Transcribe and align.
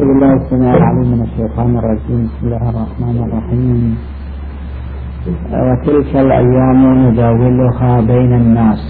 بسم 0.00 0.10
الله 0.10 0.32
السميع 0.34 0.74
العليم 0.76 1.08
من 1.12 1.20
الشيطان 1.28 1.76
الرجيم. 1.76 2.20
بسم 2.24 2.46
الله 2.46 2.64
الرحمن 2.72 3.16
الرحيم. 3.24 3.98
وتلك 5.52 6.16
الأيام 6.16 6.80
نداولها 7.04 8.00
بين 8.00 8.32
الناس. 8.34 8.82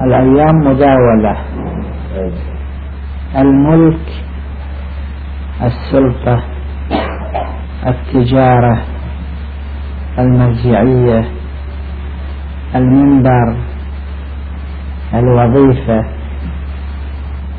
الأيام 0.00 0.56
مداولة. 0.66 1.36
الملك 3.38 4.06
السلطة 5.62 6.42
التجارة 7.86 8.78
المرجعية 10.18 11.24
المنبر 12.74 13.56
الوظيفة 15.14 16.04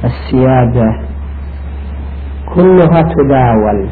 السيادة 0.04 1.09
كلها 2.56 3.02
تداول. 3.02 3.90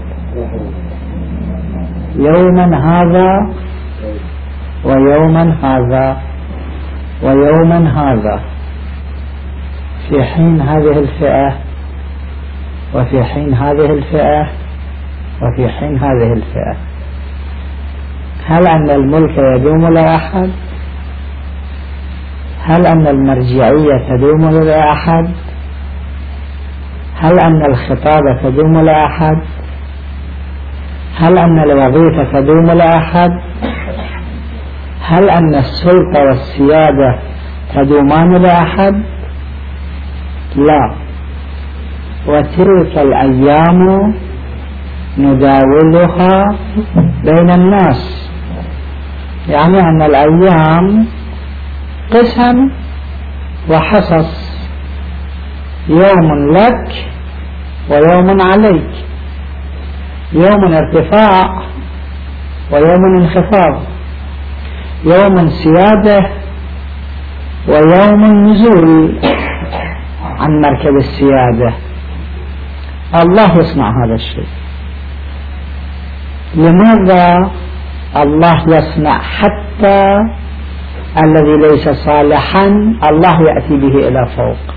يوما 2.15 2.77
هذا 2.77 3.53
ويوما 4.85 5.55
هذا 5.63 6.17
ويوما 7.23 7.79
هذا. 8.01 8.39
في 10.09 10.23
حين 10.23 10.62
هذه 10.62 10.99
الفئة 10.99 11.53
وفي 12.95 13.23
حين 13.23 13.53
هذه 13.53 13.85
الفئة 13.85 14.48
وفي 15.41 15.70
حين 15.70 15.98
هذه 15.98 16.34
الفئة. 16.34 16.76
هل 18.45 18.67
أن 18.67 18.89
الملك 18.89 19.37
يدوم 19.37 19.93
لأحد؟ 19.93 20.49
هل 22.63 22.85
أن 22.85 23.07
المرجعية 23.07 24.07
تدوم 24.09 24.49
لأحد؟ 24.49 25.27
هل 27.20 27.39
أن 27.39 27.66
الخطابة 27.66 28.41
تدوم 28.44 28.80
لأحد؟ 28.80 29.38
هل 31.18 31.37
أن 31.37 31.60
الوظيفة 31.60 32.23
تدوم 32.40 32.65
لأحد؟ 32.65 33.29
هل 35.01 35.29
أن 35.29 35.55
السلطة 35.55 36.20
والسيادة 36.27 37.20
تدومان 37.76 38.41
لأحد؟ 38.41 39.04
لا. 40.55 40.95
وتلك 42.27 42.98
الأيام 42.98 44.13
نداولها 45.18 46.45
بين 47.23 47.49
الناس. 47.49 48.29
يعني 49.49 49.79
أن 49.79 50.01
الأيام 50.01 51.07
قسم 52.12 52.70
وحصص. 53.70 54.46
يوم 55.90 56.57
لك 56.57 57.05
ويوم 57.90 58.41
عليك. 58.41 58.91
يوم 60.34 60.74
ارتفاع 60.74 61.62
ويوم 62.71 63.05
انخفاض. 63.20 63.84
يوم 65.06 65.47
سيادة 65.47 66.29
ويوم 67.68 68.25
نزول 68.25 69.19
عن 70.40 70.62
مركب 70.62 70.96
السيادة. 70.96 71.74
الله 73.16 73.57
يصنع 73.57 73.90
هذا 74.06 74.16
الشيء. 74.16 74.47
لماذا 76.56 77.51
الله 78.16 78.63
يصنع 78.68 79.19
حتى 79.19 80.18
الذي 81.18 81.57
ليس 81.69 81.90
صالحا 81.90 82.66
الله 83.09 83.38
يأتي 83.41 83.78
به 83.78 84.07
إلى 84.07 84.28
فوق؟ 84.35 84.76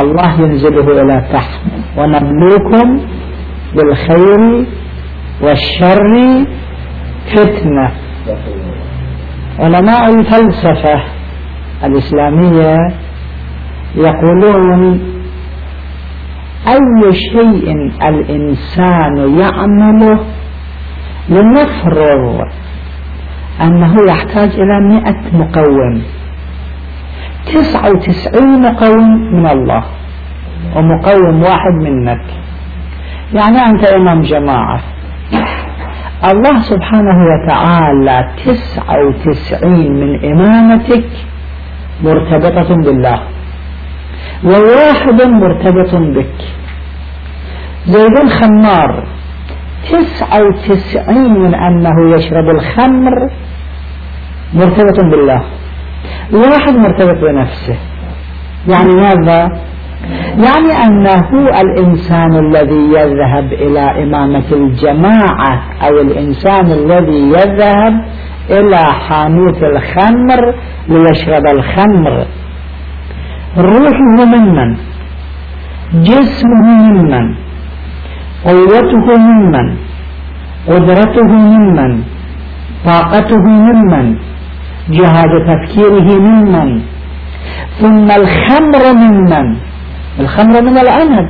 الله 0.00 0.40
ينزله 0.40 1.02
إلى 1.02 1.24
تحت 1.32 1.60
ونبلوكم 1.96 3.00
بالخير 3.74 4.66
والشر 5.42 6.44
فتنة. 7.32 7.90
علماء 9.58 10.14
الفلسفة 10.14 11.02
الإسلامية 11.84 12.76
يقولون 13.96 15.00
أي 16.68 17.12
شيء 17.12 17.72
الإنسان 18.08 19.38
يعمله 19.38 20.20
لنفرض 21.28 22.48
أنه 23.60 23.94
يحتاج 24.08 24.50
إلى 24.60 24.80
مئة 24.88 25.36
مقوم. 25.36 26.02
تسعة 27.46 27.90
وتسعين 27.90 28.62
مقوم 28.62 29.34
من 29.34 29.46
الله. 29.46 29.84
ومقوم 30.76 31.42
واحد 31.42 31.74
منك. 31.82 32.24
يعني 33.34 33.58
أنت 33.58 33.84
إمام 33.88 34.22
جماعة. 34.22 34.80
الله 36.24 36.60
سبحانه 36.60 37.18
وتعالى 37.30 38.28
تسعة 38.44 38.96
وتسعين 39.06 39.92
من 39.92 40.24
إمامتك 40.24 41.08
مرتبطة 42.04 42.74
بالله. 42.84 43.18
وواحد 44.44 45.22
مرتبط 45.22 45.94
بك. 45.94 46.38
زيد 47.86 48.16
الخمار 48.24 49.04
تسعة 49.90 50.42
وتسعين 50.44 51.34
من 51.34 51.54
أنه 51.54 52.16
يشرب 52.16 52.48
الخمر 52.48 53.30
مرتبط 54.54 55.00
بالله. 55.10 55.42
واحد 56.32 56.74
مرتبط 56.74 57.24
بنفسه. 57.24 57.76
يعني 58.68 58.90
ماذا؟ 58.94 59.48
يعني 60.36 60.86
أنه 60.86 61.30
الإنسان 61.60 62.36
الذي 62.36 62.82
يذهب 62.94 63.52
إلى 63.52 64.02
إمامة 64.02 64.52
الجماعة 64.52 65.62
أو 65.82 66.00
الإنسان 66.00 66.66
الذي 66.66 67.22
يذهب 67.28 68.04
إلى 68.50 68.78
حانوت 68.78 69.62
الخمر 69.62 70.54
ليشرب 70.88 71.46
الخمر. 71.46 72.26
روحه 73.58 74.26
ممن؟ 74.26 74.76
جسمه 75.94 76.88
ممن؟ 76.88 77.34
قوته 78.44 79.18
ممن؟ 79.18 79.76
قدرته 80.68 81.26
ممن؟ 81.26 82.02
طاقته 82.84 83.44
ممن؟ 83.48 84.16
جهاد 84.90 85.32
تفكيره 85.46 86.18
ممن؟ 86.20 86.80
ثم 87.80 88.10
الخمر 88.10 88.92
ممن؟ 88.92 89.56
الخمر 90.20 90.62
من 90.62 90.78
العنب 90.78 91.28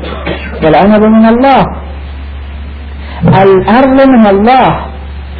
والعنب 0.65 1.03
من 1.05 1.27
الله. 1.27 1.65
الأرض 3.23 4.01
من 4.17 4.27
الله 4.27 4.87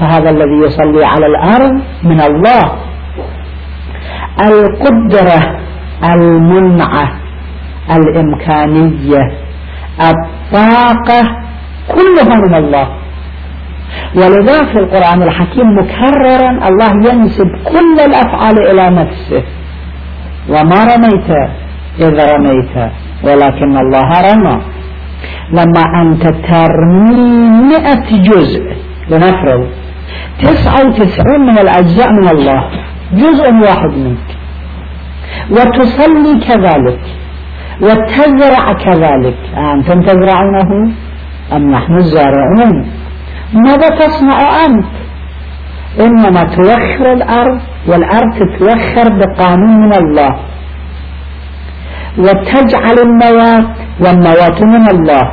فهذا 0.01 0.31
الذي 0.31 0.59
يصلي 0.65 1.05
على 1.05 1.27
الأرض 1.27 1.81
من 2.03 2.21
الله. 2.21 2.73
القدرة 4.41 5.61
المنعة 6.05 7.13
الإمكانية 7.91 9.33
الطاقة 10.01 11.23
كلها 11.89 12.37
من 12.49 12.55
الله. 12.55 13.02
ولذا 14.17 14.65
في 14.65 14.79
القرآن 14.79 15.23
الحكيم 15.23 15.67
مكررا 15.79 16.69
الله 16.69 16.93
ينسب 17.11 17.49
كل 17.65 18.01
الأفعال 18.09 18.57
إلى 18.71 18.91
نفسه. 18.91 19.43
وما 20.49 20.85
رميت 20.85 21.31
إذ 22.01 22.15
رميت 22.35 22.93
ولكن 23.25 23.77
الله 23.79 24.11
رمى. 24.33 24.61
لما 25.53 25.85
أنت 26.03 26.23
ترمي 26.23 27.51
مئة 27.73 28.23
جزء 28.23 28.63
لنفرض 29.11 29.67
تسعة 30.43 30.87
وتسعين 30.87 31.41
من 31.41 31.59
الأجزاء 31.59 32.11
من 32.13 32.29
الله 32.29 32.65
جزء 33.13 33.53
واحد 33.53 33.93
منك. 34.05 34.29
وتصلي 35.51 36.41
كذلك 36.49 37.01
وتزرع 37.81 38.73
كذلك. 38.73 39.39
أنتم 39.57 40.03
تزرعونه 40.03 40.93
أم 41.53 41.71
نحن 41.71 41.95
الزارعون؟ 41.97 43.02
ماذا 43.53 43.89
تصنع 43.89 44.39
أنت؟ 44.67 44.87
إنما 46.01 46.43
توخر 46.43 47.13
الأرض 47.13 47.61
والأرض 47.89 48.33
تتوخر 48.39 49.07
بقانون 49.19 49.81
من 49.81 49.93
الله. 49.95 50.37
وتجعل 52.19 52.97
النواة 53.09 53.65
والنواة 54.01 54.59
من 54.63 54.91
الله. 54.91 55.33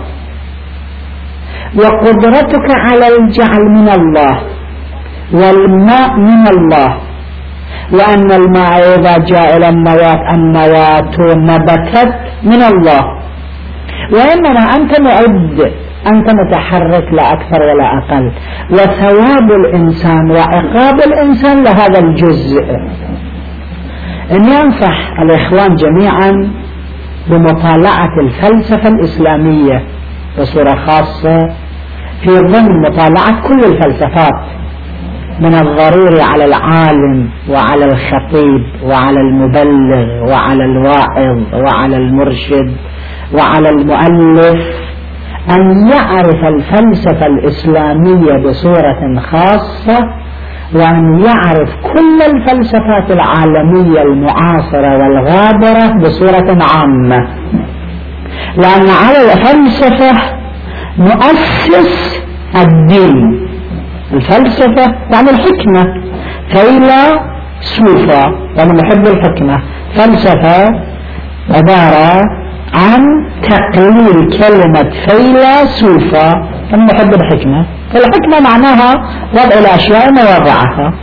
وقدرتك 1.76 2.68
على 2.86 3.08
الجعل 3.18 3.64
من 3.78 3.90
الله 3.90 4.42
والماء 5.34 6.12
من 6.18 6.48
الله. 6.48 6.98
وأن 7.94 8.32
الماء 8.32 9.00
إذا 9.00 9.18
جاء 9.18 9.58
إلى 9.58 9.70
النواة 9.70 10.34
النواة 10.36 11.16
نبتت 11.36 12.12
من 12.44 12.62
الله. 12.72 13.04
وإنما 14.14 14.64
أنت 14.76 15.02
معد. 15.02 15.89
أنت 16.08 16.30
متحرك 16.34 17.14
لا 17.14 17.34
أكثر 17.34 17.62
ولا 17.62 17.98
أقل. 17.98 18.32
وثواب 18.72 19.52
الإنسان 19.52 20.32
وعقاب 20.32 21.00
الإنسان 21.08 21.64
لهذا 21.64 22.00
الجزء. 22.00 22.64
إن 24.32 24.46
ينصح 24.46 25.20
الإخوان 25.20 25.76
جميعا 25.76 26.52
بمطالعة 27.30 28.20
الفلسفة 28.20 28.90
الإسلامية 28.90 29.84
بصورة 30.40 30.76
خاصة 30.76 31.38
في 32.24 32.30
ضمن 32.32 32.82
مطالعة 32.82 33.48
كل 33.48 33.60
الفلسفات 33.64 34.44
من 35.40 35.54
الضروري 35.54 36.22
على 36.22 36.46
العالم 36.46 37.30
وعلى 37.50 37.86
الخطيب 37.86 38.64
وعلى 38.84 39.20
المبلغ 39.20 40.32
وعلى 40.32 40.66
الواعظ 40.66 41.38
وعلى 41.54 41.98
المرشد 41.98 42.72
وعلى 43.34 43.70
المؤلف 43.70 44.89
أن 45.52 45.88
يعرف 45.88 46.44
الفلسفة 46.44 47.26
الإسلامية 47.26 48.50
بصورة 48.50 49.20
خاصة 49.20 50.00
وأن 50.76 51.20
يعرف 51.20 51.70
كل 51.94 52.22
الفلسفات 52.22 53.12
العالمية 53.12 54.02
المعاصرة 54.02 54.98
والغابرة 54.98 56.00
بصورة 56.02 56.58
عامة. 56.76 57.28
لأن 58.58 58.90
على 58.90 59.34
الفلسفة 59.34 60.12
مؤسس 60.98 62.22
الدين. 62.56 63.48
الفلسفة 64.14 64.96
يعني 65.12 65.30
الحكمة. 65.30 65.94
فيلا 66.50 67.30
سوفا 67.60 68.28
وأنا 68.58 68.74
بحب 68.74 69.08
الحكمة. 69.08 69.62
فلسفة 69.96 70.66
عبارة 71.50 72.22
عن 72.74 73.02
تقليل 73.42 74.40
كلمة 74.40 74.90
فيلسوفة. 75.08 76.34
بحب 76.72 77.14
الحكمة؟ 77.14 77.66
فالحكمة 77.94 78.40
معناها 78.40 78.94
وضع 79.34 79.60
الأشياء 79.60 80.12
مواضعها 80.14 80.94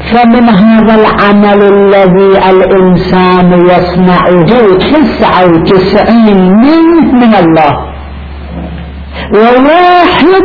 فمن 0.00 0.48
هذا 0.48 0.94
العمل 0.94 1.62
الذي 1.62 2.50
الإنسان 2.50 3.52
يصنعه 3.52 4.44
تسعة 4.76 5.46
وتسعين 5.46 6.52
منه 6.52 7.12
من 7.12 7.34
الله. 7.34 7.72
وواحد 9.34 10.42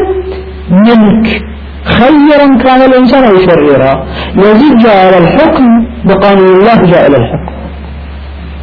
منك 0.69 1.28
خيرا 1.86 2.58
كان 2.63 2.81
الإنسان 2.81 3.24
أو 3.24 3.38
شريرا. 3.38 4.06
يزيد 4.38 4.78
جاء 4.78 5.10
إلى 5.10 5.18
الحكم 5.18 5.88
بقانون 6.06 6.48
الله 6.48 6.75
جاء 6.75 7.08
إلى 7.08 7.18
الحكم. 7.18 7.55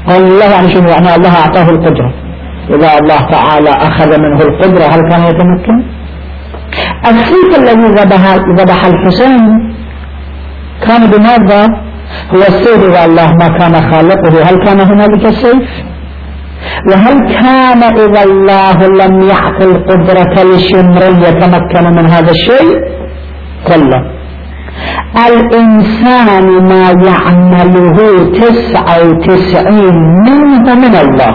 الله 0.09 0.45
يعني 0.45 0.69
شنو؟ 0.75 0.89
يعني 0.89 1.15
الله 1.15 1.37
أعطاه 1.37 1.71
القدرة. 1.71 2.13
إذا 2.71 2.99
الله 2.99 3.21
تعالى 3.31 3.71
أخذ 3.71 4.19
منه 4.21 4.41
القدرة 4.43 4.85
هل 4.85 5.01
كان 5.11 5.23
يتمكن؟ 5.25 5.83
السيف 7.07 7.59
الذي 7.59 7.89
ذبح 7.99 8.35
ذبح 8.59 8.87
الحسين 8.87 9.43
كان 10.87 11.11
بماذا؟ 11.11 11.67
هو 12.35 12.39
السيف 12.39 12.81
إذا 12.91 13.05
الله 13.05 13.29
ما 13.41 13.49
كان 13.59 13.75
خالقه 13.93 14.43
هل 14.43 14.65
كان 14.65 14.81
هنالك 14.81 15.27
السيف 15.27 15.69
وهل 16.91 17.19
كان 17.41 17.83
إذا 17.83 18.23
الله 18.23 18.87
لم 18.87 19.23
يعطي 19.29 19.65
القدرة 19.65 20.43
لشمر 20.43 21.03
يتمكن 21.29 21.85
من 21.97 22.07
هذا 22.11 22.31
الشيء؟ 22.31 22.81
كله 23.69 24.22
الإنسان 25.27 26.69
ما 26.69 26.85
يعمله 26.91 27.97
تسعة 28.41 29.09
وتسعين 29.09 29.97
منه 30.27 30.75
من 30.75 30.95
الله. 31.05 31.33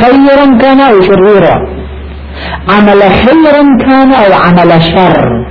خيرا 0.00 0.58
كان 0.58 0.80
أو 0.80 1.00
شريرا. 1.00 1.56
عمل 2.68 3.02
خيرا 3.02 3.62
كان 3.86 4.12
أو 4.12 4.32
عمل 4.44 4.82
شر. 4.82 5.44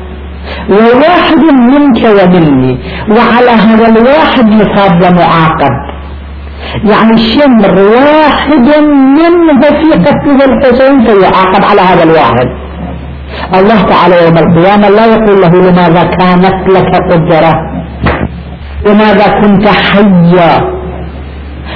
وواحد 0.69 1.43
منك 1.73 2.01
ومني 2.17 2.79
وعلى 3.09 3.51
هذا 3.51 3.87
الواحد 3.89 4.47
مثاب 4.47 4.95
ومعاقب 5.03 5.75
يعني 6.83 7.17
شمر 7.17 7.79
واحد 7.79 8.67
منه 9.19 9.61
في 9.61 9.91
قتله 10.05 10.45
الحسين 10.45 11.05
فيعاقب 11.05 11.63
على 11.69 11.81
هذا 11.81 12.03
الواحد. 12.03 12.62
الله 13.59 13.81
تعالى 13.81 14.15
يوم 14.25 14.37
القيامة 14.37 14.89
لا 14.89 15.05
يقول 15.05 15.41
له 15.41 15.49
لماذا 15.49 16.03
كانت 16.03 16.69
لك 16.75 16.91
قدرة؟ 17.11 17.53
لماذا 18.85 19.27
كنت 19.41 19.67
حيا؟ 19.67 20.73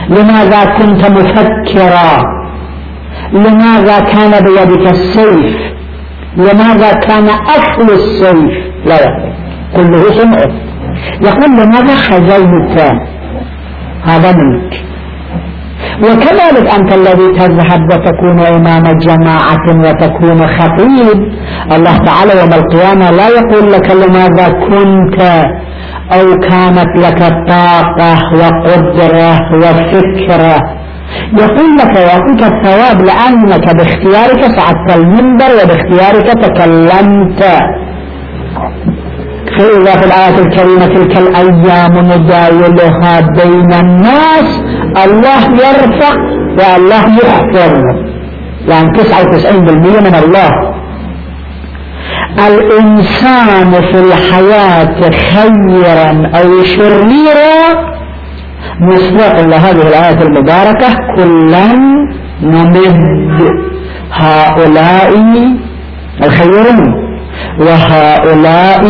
لماذا 0.09 0.65
كنت 0.65 1.05
مفكرا؟ 1.11 2.37
لماذا 3.33 3.99
كان 3.99 4.31
بيدك 4.45 4.89
السيف؟ 4.91 5.57
لماذا 6.37 6.91
كان 6.93 7.29
أصل 7.29 7.93
السيف؟ 7.93 8.53
لا 8.85 8.95
يقول. 8.95 9.33
كله 9.75 10.11
سمعه. 10.19 10.51
يقول 11.21 11.51
لماذا 11.51 11.95
خزيت 11.95 12.79
هذا 14.03 14.31
منك. 14.31 14.86
وكذلك 16.03 16.67
أنت 16.77 16.93
الذي 16.93 17.27
تذهب 17.39 17.81
وتكون 17.91 18.39
إمام 18.39 18.83
جماعة 18.83 19.65
وتكون 19.85 20.47
خطيب. 20.47 21.19
الله 21.75 21.97
تعالى 22.05 22.39
يوم 22.39 22.53
القيامة 22.53 23.11
لا 23.11 23.27
يقول 23.27 23.71
لك 23.73 23.91
لماذا 23.91 24.47
كنت 24.49 25.21
أو 26.11 26.25
كانت 26.49 26.91
لك 27.05 27.19
طاقة 27.47 28.17
وقدرة 28.39 29.57
وفكرة. 29.57 30.57
يقول 31.33 31.69
لك 31.79 31.93
يعطيك 31.99 32.43
الثواب 32.53 33.01
لأنك 33.01 33.75
باختيارك 33.75 34.41
صعدت 34.57 34.95
المنبر 34.95 35.51
وباختيارك 35.63 36.27
تكلمت. 36.45 37.43
فإذا 39.57 39.99
في 39.99 40.05
الآية 40.05 40.39
الكريمة 40.39 40.85
تلك 40.85 41.17
الأيام 41.17 41.91
نداولها 41.97 43.21
بين 43.21 43.73
الناس. 43.73 44.63
الله 45.05 45.43
يرفع 45.51 46.13
والله 46.59 47.05
يحفر 47.17 47.83
يعني 48.67 48.89
99% 48.97 50.01
من 50.01 50.15
الله. 50.15 50.49
الإنسان 52.47 53.71
في 53.71 53.99
الحياة 53.99 55.09
خيرا 55.09 56.31
أو 56.39 56.63
شريرا. 56.63 57.87
مصداق 58.79 59.41
لهذه 59.41 59.87
الآية 59.87 60.21
المباركة. 60.21 60.87
كلا 61.15 61.73
نمد 62.43 62.77
هؤلاء 64.11 65.11
الخيرون 66.23 67.06
وهؤلاء 67.59 68.81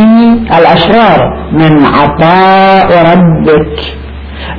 الأشرار 0.59 1.47
من 1.51 1.85
عطاء 1.85 3.15
ربك. 3.15 3.79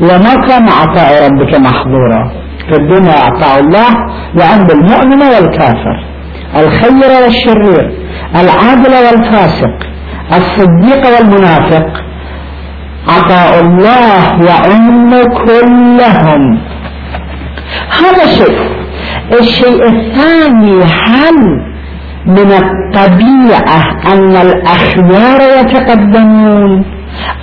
وما 0.02 0.34
كان 0.46 0.68
عطاء 0.68 1.26
ربك 1.26 1.60
محظورا 1.60 2.32
في 2.68 2.74
الدنيا 2.76 3.12
عطاء 3.12 3.60
الله 3.60 3.90
وعند 4.36 4.70
المؤمن 4.70 5.22
والكافر. 5.22 6.04
الخير 6.56 7.22
والشرير 7.22 7.92
العادل 8.34 8.92
والفاسق 8.92 9.76
الصديق 10.32 11.18
والمنافق. 11.18 12.04
عطاء 13.08 13.60
الله 13.60 14.44
يعم 14.44 15.10
كلهم. 15.46 16.58
هذا 18.00 18.26
شيء. 18.26 18.58
الشيء 19.40 19.88
الثاني 19.88 20.82
هل 20.84 21.34
من 22.26 22.52
الطبيعة 22.52 23.78
أن 24.12 24.36
الأخيار 24.36 25.40
يتقدمون 25.60 26.84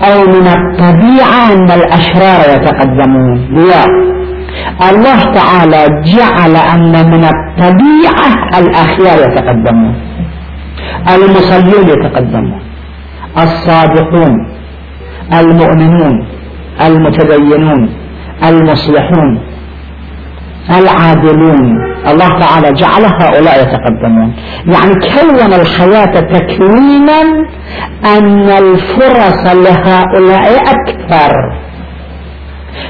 أو 0.03 0.25
من 0.25 0.47
الطبيعة 0.47 1.53
أن 1.53 1.71
الأشرار 1.71 2.39
يتقدمون. 2.55 3.37
لا 3.51 3.85
الله 4.89 5.19
تعالى 5.33 6.01
جعل 6.03 6.55
أن 6.55 6.93
من 7.11 7.23
الطبيعة 7.33 8.59
الأخيار 8.59 9.31
يتقدمون 9.31 9.95
المصلون 11.15 11.87
يتقدمون 11.87 12.61
الصادقون 13.37 14.47
المؤمنون 15.33 16.27
المتدينون 16.81 17.89
المصلحون 18.43 19.39
العادلون. 20.79 21.94
الله 22.11 22.39
تعالى 22.39 22.73
جعل 22.73 23.03
هؤلاء 23.05 23.55
يتقدمون. 23.63 24.33
يعني 24.73 24.93
كون 25.13 25.53
الحياة 25.53 26.19
تكوينا 26.35 27.21
أن 28.17 28.49
الفرص 28.49 29.43
لهؤلاء 29.65 30.61
أكثر. 30.75 31.33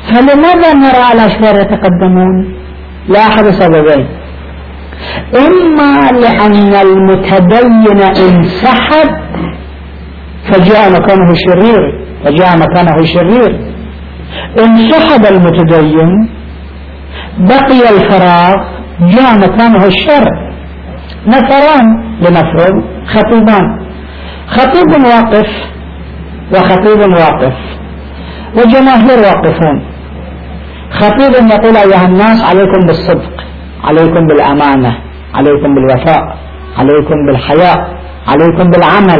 فلماذا 0.09 0.73
نرى 0.73 1.05
الأشرار 1.13 1.55
يتقدمون؟ 1.61 2.55
لاحظ 3.07 3.47
سببين 3.47 4.07
إما 5.47 6.11
لأن 6.11 6.73
المتدين 6.87 8.01
انسحب 8.01 9.09
فجاء 10.49 10.91
مكانه 10.91 11.33
شرير 11.33 11.81
فجاء 12.23 12.57
مكانه 12.57 13.05
شرير. 13.05 13.51
انسحب 14.59 15.25
المتدين 15.25 16.29
بقي 17.37 17.89
الفراغ 17.89 18.74
جاء 18.99 19.37
مكانه 19.37 19.85
الشر. 19.85 20.25
نفران 21.27 21.85
لنفرض 22.21 22.83
خطيبان. 23.07 23.85
خطيب 24.47 25.05
واقف 25.05 25.49
وخطيب 26.53 27.13
واقف 27.13 27.53
وجماهير 28.57 29.19
واقفون. 29.19 29.85
خطيب 30.91 31.33
يقول 31.49 31.77
أيها 31.77 32.05
الناس 32.05 32.43
عليكم 32.43 32.85
بالصدق 32.87 33.43
عليكم 33.83 34.27
بالأمانة 34.27 34.97
عليكم 35.33 35.75
بالوفاء 35.75 36.37
عليكم 36.77 37.15
بالحياء 37.27 37.97
عليكم 38.27 38.69
بالعمل 38.71 39.19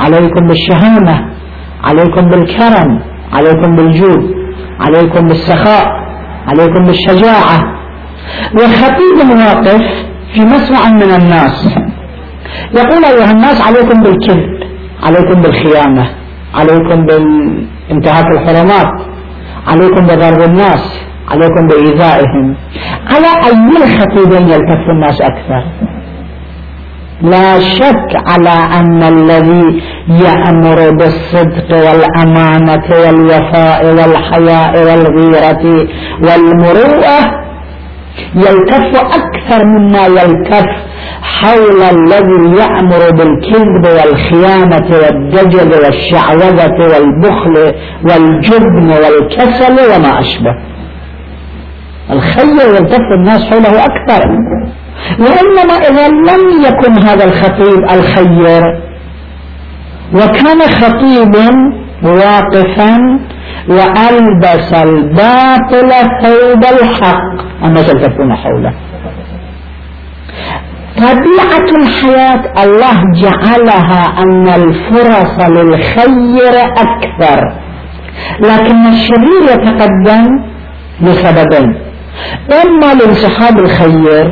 عليكم 0.00 0.46
بالشهامة 0.46 1.30
عليكم 1.84 2.28
بالكرم 2.28 3.00
عليكم 3.32 3.76
بالجود 3.76 4.34
عليكم 4.80 5.28
بالسخاء 5.28 5.86
عليكم 6.48 6.84
بالشجاعة. 6.84 7.77
وخطيب 8.54 9.38
واقف 9.38 9.82
في 10.34 10.40
مسمع 10.40 10.88
من 10.88 11.02
الناس. 11.02 11.78
يقول 12.74 13.04
أيها 13.04 13.30
الناس 13.30 13.60
عليكم 13.66 14.02
بالكذب 14.02 14.58
عليكم 15.02 15.42
بالخيانة 15.42 16.10
عليكم 16.54 17.06
بانتهاك 17.06 18.26
الحرمات 18.26 18.92
عليكم 19.66 20.06
بضرب 20.06 20.42
الناس 20.42 21.00
عليكم 21.28 21.66
بإيذائهم. 21.66 22.54
على 23.10 23.46
أي 23.46 23.84
الخطيبين 23.84 24.48
يلتف 24.48 24.90
الناس 24.90 25.20
أكثر؟ 25.20 25.64
لا 27.22 27.60
شك 27.60 28.10
على 28.26 28.80
أن 28.80 29.02
الذي 29.02 29.82
يأمر 30.08 30.90
بالصدق 30.90 31.68
والأمانة 31.70 32.84
والوفاء 32.90 33.86
والحياء 33.86 34.72
والغيرة 34.84 35.88
والمروءة 36.22 37.47
يلتف 38.34 39.00
أكثر 39.00 39.64
مما 39.64 40.06
يلتف 40.06 40.66
حول 41.22 41.82
الذي 41.82 42.56
يأمر 42.60 43.10
بالكذب 43.10 43.84
والخيانة 43.84 44.88
والدجل 45.02 45.70
والشعوذة 45.84 46.78
والبخل 46.78 47.74
والجبن 48.10 48.90
والكسل 48.90 49.76
وما 49.94 50.18
أشبه. 50.20 50.54
الخير 52.10 52.74
يلتف 52.74 53.06
الناس 53.18 53.44
حوله 53.44 53.84
أكثر. 53.84 54.22
وإنما 55.18 55.74
إذا 55.74 56.08
لم 56.08 56.64
يكن 56.66 57.02
هذا 57.02 57.24
الخطيب 57.24 57.84
الخير 57.90 58.62
وكان 60.14 60.60
خطيبا 60.60 61.48
واقفا 62.02 63.18
وألبس 63.68 64.72
الباطل 64.72 65.90
ثوب 66.22 66.64
الحق. 66.64 67.64
الناس 67.64 67.88
يلتفون 67.88 68.36
حوله. 68.36 68.72
طبيعة 70.96 71.68
الحياة 71.82 72.64
الله 72.64 72.98
جعلها 73.22 74.22
أن 74.22 74.48
الفرص 74.48 75.48
للخير 75.48 76.54
أكثر. 76.76 77.52
لكن 78.40 78.86
الشرير 78.86 79.42
يتقدم 79.52 80.44
لسببين 81.00 81.78
إما 82.64 82.94
لانسحاب 82.94 83.58
الخير 83.58 84.26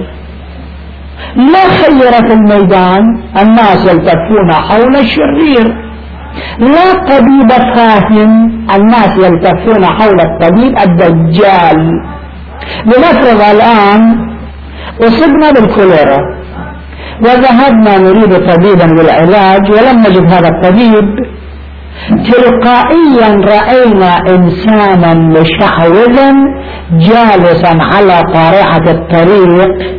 لا 1.37 1.64
خير 1.69 2.12
في 2.12 2.33
الميدان. 2.33 3.02
الناس 3.40 3.87
يلتفون 3.87 4.52
حول 4.52 4.97
الشرير. 4.97 5.86
لا 6.59 6.93
طبيب 6.93 7.50
فاهم 7.76 8.31
الناس 8.76 9.12
يلتفون 9.25 9.85
حول 9.87 10.21
الطبيب 10.21 10.78
الدجال. 10.78 11.90
لنفرض 12.87 13.40
الآن 13.55 14.26
أصبنا 15.02 15.50
بالكوليرا 15.50 16.19
وذهبنا 17.21 17.99
نريد 17.99 18.33
طبيبا 18.50 19.02
للعلاج 19.02 19.71
ولم 19.71 19.99
نجد 20.00 20.33
هذا 20.33 20.49
الطبيب. 20.49 21.09
تلقائيا 22.31 23.28
رأينا 23.55 24.19
إنسانا 24.35 25.14
مشعوذا 25.14 26.33
جالسا 26.93 27.78
على 27.81 28.23
قارعة 28.35 28.87
الطريق 28.97 29.97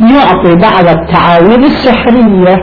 يعطي 0.00 0.54
بعض 0.66 0.86
التعاويذ 0.98 1.64
السحرية. 1.64 2.56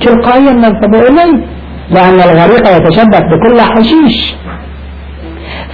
تلقائيا 0.00 0.52
نذهب 0.52 0.94
إليه. 0.94 1.53
لأن 1.90 2.14
الغريق 2.14 2.68
يتشبث 2.76 3.22
بكل 3.22 3.60
حشيش. 3.60 4.34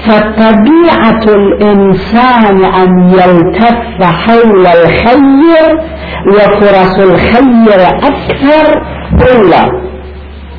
فطبيعة 0.07 1.35
الإنسان 1.37 2.65
أن 2.65 3.09
يلتف 3.09 4.03
حول 4.03 4.67
الخير 4.67 5.81
وفرص 6.27 6.99
الخير 6.99 7.87
أكثر 8.03 8.83
إلا 9.13 9.91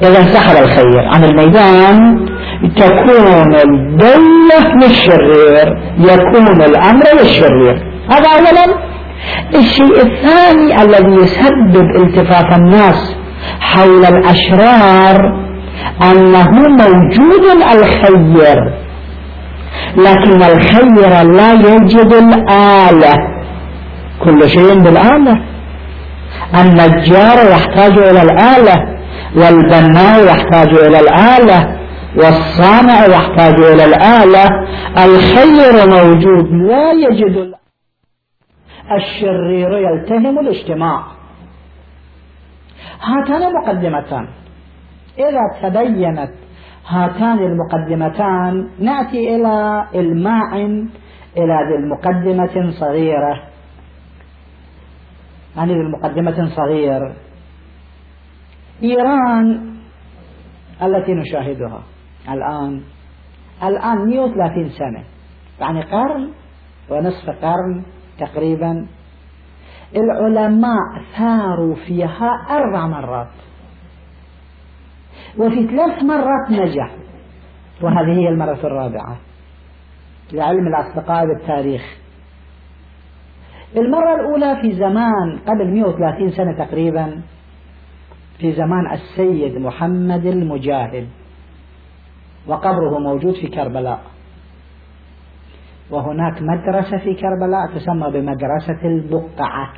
إذا 0.03 0.19
انسحب 0.19 0.63
الخير. 0.63 0.99
عن 1.13 1.23
الميدان 1.23 2.25
تكون 2.75 3.55
الدولة 3.55 4.75
للشرير 4.81 5.77
يكون 5.97 6.61
الأمر 6.61 7.03
للشرير. 7.19 7.83
هذا 8.11 8.29
أولا. 8.29 8.91
الشيء 9.55 10.01
الثاني 10.01 10.81
الذي 10.83 11.21
يسبب 11.21 11.85
التفاف 12.03 12.57
الناس 12.57 13.10
حول 13.59 14.05
الأشرار 14.05 15.17
أنه 16.01 16.51
موجود 16.51 17.45
الخير 17.73 18.73
لكن 19.97 20.43
الخير 20.43 21.23
لا 21.23 21.53
يجد 21.53 22.13
الآلة 22.13 23.13
كل 24.23 24.49
شيء 24.49 24.79
بالآلة 24.79 25.41
النجار 26.55 27.51
يحتاج 27.51 27.97
إلى 27.97 28.21
الآلة 28.21 28.75
والبناء 29.35 30.25
يحتاج 30.25 30.67
إلى 30.67 30.99
الآلة 30.99 31.77
والصانع 32.17 33.05
يحتاج 33.05 33.53
إلى 33.53 33.85
الآلة 33.85 34.45
الخير 34.97 35.87
موجود 35.87 36.51
لا 36.51 36.91
يجد 36.91 37.53
الشرير 38.97 39.77
يلتهم 39.77 40.39
الاجتماع. 40.39 41.03
هاتان 43.01 43.53
مقدمتان. 43.53 44.27
إذا 45.19 45.69
تبينت 45.69 46.31
هاتان 46.87 47.39
المقدمتان 47.39 48.69
نأتي 48.79 49.35
إلى 49.35 49.87
إلماع 49.95 50.55
إلى 51.37 51.57
ذي 51.69 51.75
المقدمة 51.75 52.71
صغيرة. 52.71 53.43
يعني 55.57 55.73
ذي 55.73 55.79
المقدمة 55.79 56.49
صغير. 56.55 57.13
إيران 58.83 59.75
التي 60.83 61.13
نشاهدها 61.13 61.83
الآن. 62.29 62.81
الآن 63.63 64.09
130 64.09 64.69
سنة. 64.69 65.03
يعني 65.59 65.81
قرن 65.81 66.29
ونصف 66.89 67.29
قرن 67.29 67.83
تقريبا. 68.19 68.87
العلماء 69.95 71.01
ثاروا 71.17 71.75
فيها 71.75 72.29
أربع 72.49 72.87
مرات. 72.87 73.27
وفي 75.37 75.67
ثلاث 75.67 76.03
مرات 76.03 76.51
نجح. 76.51 76.91
وهذه 77.81 78.19
هي 78.19 78.29
المرة 78.29 78.59
الرابعة 78.63 79.17
لعلم 80.33 80.67
الأصدقاء 80.67 81.25
بالتاريخ. 81.25 81.97
المرة 83.77 84.15
الأولى 84.15 84.61
في 84.61 84.75
زمان 84.75 85.39
قبل 85.47 85.67
130 85.67 86.31
سنة 86.31 86.65
تقريبا 86.65 87.21
في 88.39 88.53
زمان 88.53 88.91
السيد 88.91 89.57
محمد 89.57 90.25
المجاهد. 90.25 91.07
وقبره 92.47 92.99
موجود 92.99 93.33
في 93.33 93.47
كربلاء. 93.47 94.10
وهناك 95.91 96.41
مدرسة 96.41 96.97
في 96.97 97.13
كربلاء 97.13 97.75
تسمى 97.75 98.11
بمدرسة 98.11 98.85
البقعة. 98.85 99.73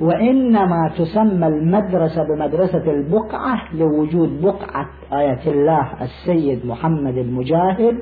وإنما 0.00 0.90
تسمى 0.98 1.46
المدرسة 1.46 2.24
بمدرسة 2.24 2.90
البقعة 2.90 3.74
لوجود 3.74 4.42
بقعة 4.42 4.88
آية 5.12 5.40
الله 5.46 6.02
السيد 6.02 6.66
محمد 6.66 7.16
المجاهد 7.16 7.98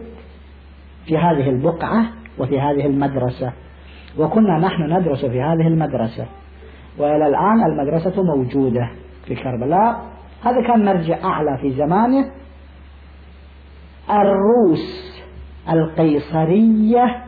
في 1.07 1.19
هذه 1.19 1.51
البقعة 1.51 2.05
وفي 2.39 2.61
هذه 2.61 2.87
المدرسة. 2.87 3.53
وكنا 4.19 4.59
نحن 4.59 4.83
ندرس 4.93 5.25
في 5.25 5.43
هذه 5.43 5.67
المدرسة. 5.67 6.27
وإلى 6.99 7.27
الآن 7.27 7.65
المدرسة 7.67 8.23
موجودة 8.23 8.91
في 9.27 9.35
كربلاء. 9.35 10.01
هذا 10.45 10.67
كان 10.67 10.85
مرجع 10.85 11.25
أعلى 11.25 11.59
في 11.59 11.71
زمانه. 11.71 12.31
الروس. 14.11 15.16
القيصرية. 15.71 17.23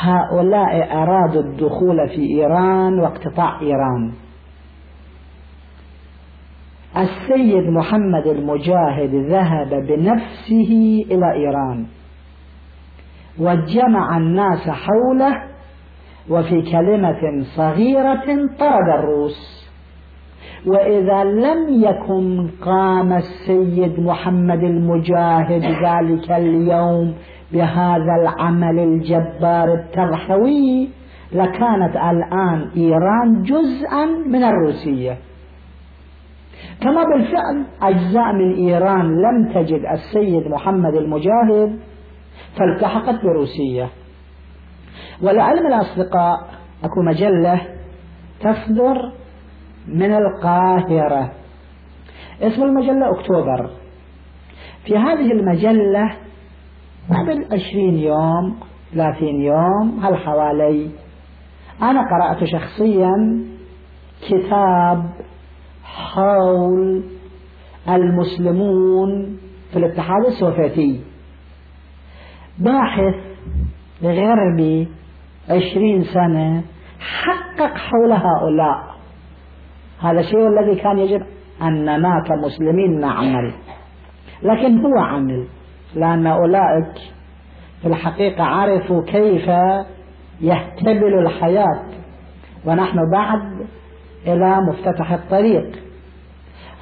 هؤلاء 0.00 1.02
أرادوا 1.02 1.42
الدخول 1.42 2.08
في 2.08 2.26
إيران 2.26 2.98
واقتطاع 2.98 3.60
إيران. 3.60 4.12
السيد 6.96 7.68
محمد 7.68 8.26
المجاهد 8.26 9.14
ذهب 9.14 9.86
بنفسه 9.86 11.04
إلى 11.10 11.32
إيران 11.32 11.86
وجمع 13.38 14.16
الناس 14.16 14.68
حوله 14.68 15.42
وفي 16.30 16.62
كلمة 16.62 17.44
صغيرة 17.56 18.26
طرد 18.58 18.88
الروس. 18.98 19.60
وإذا 20.66 21.24
لم 21.24 21.82
يكن 21.84 22.50
قام 22.62 23.12
السيد 23.12 24.00
محمد 24.00 24.62
المجاهد 24.62 25.64
ذلك 25.64 26.30
اليوم 26.30 27.14
بهذا 27.52 28.14
العمل 28.22 28.78
الجبار 28.78 29.74
الترحوي 29.74 30.88
لكانت 31.32 31.96
الآن 31.96 32.70
إيران 32.76 33.42
جزءا 33.42 34.04
من 34.26 34.44
الروسية. 34.44 35.18
كما 36.80 37.04
بالفعل 37.04 37.64
أجزاء 37.82 38.32
من 38.32 38.54
إيران 38.54 39.06
لم 39.06 39.52
تجد 39.54 39.82
السيد 39.92 40.48
محمد 40.48 40.94
المجاهد 40.94 41.78
فالتحقت 42.56 43.22
بروسية. 43.22 43.88
ولعلم 45.22 45.66
الأصدقاء 45.66 46.36
أكو 46.84 47.02
مجلة 47.02 47.60
تصدر 48.40 49.12
من 49.88 50.12
القاهرة. 50.12 51.32
اسم 52.42 52.62
المجلة 52.62 53.10
أكتوبر. 53.10 53.70
في 54.84 54.96
هذه 54.96 55.32
المجلة 55.32 56.12
قبل 57.10 57.44
عشرين 57.52 57.98
يوم 57.98 58.56
ثلاثين 58.94 59.40
يوم 59.40 60.00
هل 60.02 60.16
حوالي؟ 60.16 60.90
أنا 61.82 62.00
قرأت 62.00 62.44
شخصيا 62.44 63.44
كتاب 64.28 65.10
حول 65.84 67.02
المسلمون 67.88 69.38
في 69.72 69.78
الاتحاد 69.78 70.24
السوفيتي. 70.26 71.00
باحث 72.58 73.14
غربي 74.02 74.88
عشرين 75.48 76.04
سنة 76.04 76.62
حقق 77.00 77.76
حول 77.76 78.12
هؤلاء. 78.12 78.96
هذا 80.00 80.20
الشيء 80.20 80.46
الذي 80.46 80.80
كان 80.80 80.98
يجب 80.98 81.20
أننا 81.62 82.22
كمسلمين 82.26 83.00
نعمل. 83.00 83.52
لكن 84.42 84.78
هو 84.78 84.98
عمل. 84.98 85.46
لأن 85.94 86.26
أولئك 86.26 86.92
في 87.82 87.88
الحقيقة 87.88 88.44
عرفوا 88.44 89.02
كيف 89.02 89.48
يهتبل 90.40 91.18
الحياة. 91.26 91.82
ونحن 92.66 92.98
بعد 93.12 93.66
إلى 94.26 94.58
مفتتح 94.70 95.12
الطريق. 95.12 95.70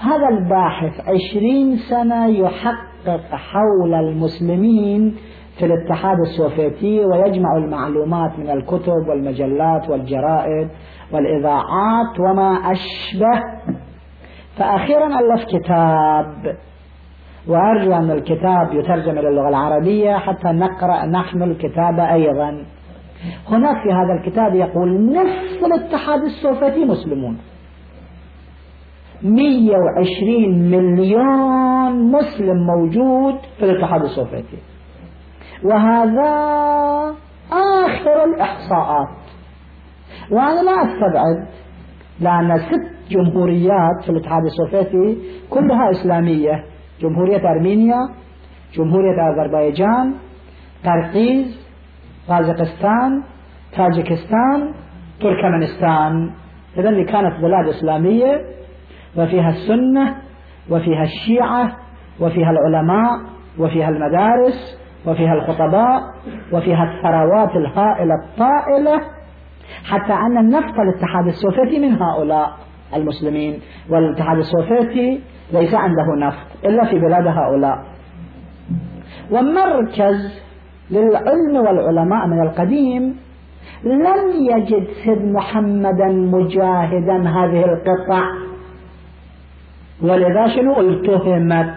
هذا 0.01 0.29
الباحث 0.29 1.01
عشرين 1.01 1.77
سنة 1.77 2.27
يحقق 2.27 3.35
حول 3.35 3.95
المسلمين 3.95 5.17
في 5.59 5.65
الاتحاد 5.65 6.17
السوفيتي 6.21 7.05
ويجمع 7.05 7.57
المعلومات 7.57 8.39
من 8.39 8.51
الكتب 8.51 9.09
والمجلات 9.09 9.89
والجرائد 9.89 10.69
والإذاعات 11.13 12.21
وما 12.21 12.73
أشبه. 12.73 13.43
فأخيرا 14.57 15.07
ألف 15.07 15.45
كتاب. 15.45 16.57
وأرجو 17.49 17.93
أن 17.93 18.11
الكتاب 18.11 18.75
يترجم 18.75 19.19
إلى 19.19 19.29
اللغة 19.29 19.49
العربية 19.49 20.17
حتى 20.17 20.49
نقرأ 20.49 21.07
نحن 21.07 21.43
الكتاب 21.43 22.01
أيضا. 22.01 22.65
هناك 23.49 23.83
في 23.83 23.93
هذا 23.93 24.21
الكتاب 24.21 24.55
يقول 24.55 25.13
نصف 25.13 25.65
الاتحاد 25.65 26.23
السوفيتي 26.23 26.85
مسلمون. 26.85 27.39
120 29.23 30.71
مليون 30.71 32.13
مسلم 32.13 32.67
موجود 32.67 33.35
في 33.59 33.65
الاتحاد 33.65 34.03
السوفيتي. 34.03 34.59
وهذا 35.65 36.31
آخر 37.53 38.25
الإحصاءات. 38.25 39.09
وأنا 40.31 40.63
لا 40.63 40.73
أستبعد 40.83 41.47
لأن 42.21 42.59
ست 42.59 43.11
جمهوريات 43.11 44.05
في 44.05 44.11
الاتحاد 44.11 44.43
السوفيتي 44.45 45.19
كلها 45.51 45.91
إسلامية. 45.91 46.65
جمهورية 47.01 47.51
أرمينيا 47.51 48.09
جمهورية 48.75 49.31
أذربيجان 49.31 50.15
قرقيز 50.85 51.69
طاجكستان 52.29 53.23
تاجكستان 53.77 54.75
تركمانستان 55.21 56.31
إذا 56.77 57.03
كانت 57.05 57.41
بلاد 57.41 57.69
إسلامية 57.69 58.45
وفيها 59.17 59.49
السنة 59.49 60.17
وفيها 60.71 61.03
الشيعة 61.03 61.77
وفيها 62.21 62.51
العلماء 62.51 63.21
وفيها 63.59 63.89
المدارس 63.89 64.79
وفيها 65.07 65.35
الخطباء 65.35 66.01
وفيها 66.53 66.85
الثروات 66.85 67.57
الهائلة 67.57 68.15
الطائلة 68.25 69.01
حتى 69.85 70.13
أن 70.13 70.39
النفط 70.39 70.81
الاتحاد 70.81 71.27
السوفيتي 71.27 71.79
من 71.79 72.03
هؤلاء 72.03 72.51
المسلمين. 72.95 73.61
والاتحاد 73.91 74.39
السوفيتي 74.39 75.21
ليس 75.53 75.75
عنده 75.75 76.27
نفط 76.27 76.65
إلا 76.65 76.85
في 76.85 76.99
بلاد 76.99 77.27
هؤلاء. 77.27 77.79
ومركز 79.31 80.41
للعلم 80.91 81.57
والعلماء 81.57 82.27
من 82.27 82.43
القديم 82.43 83.17
لم 83.85 84.33
يجد 84.51 84.87
سيد 85.05 85.25
محمدا 85.25 86.07
مجاهدا 86.07 87.29
هذه 87.29 87.65
القطع. 87.65 88.23
ولذا 90.03 90.47
شنو؟ 90.47 90.81
التهمت. 90.81 91.75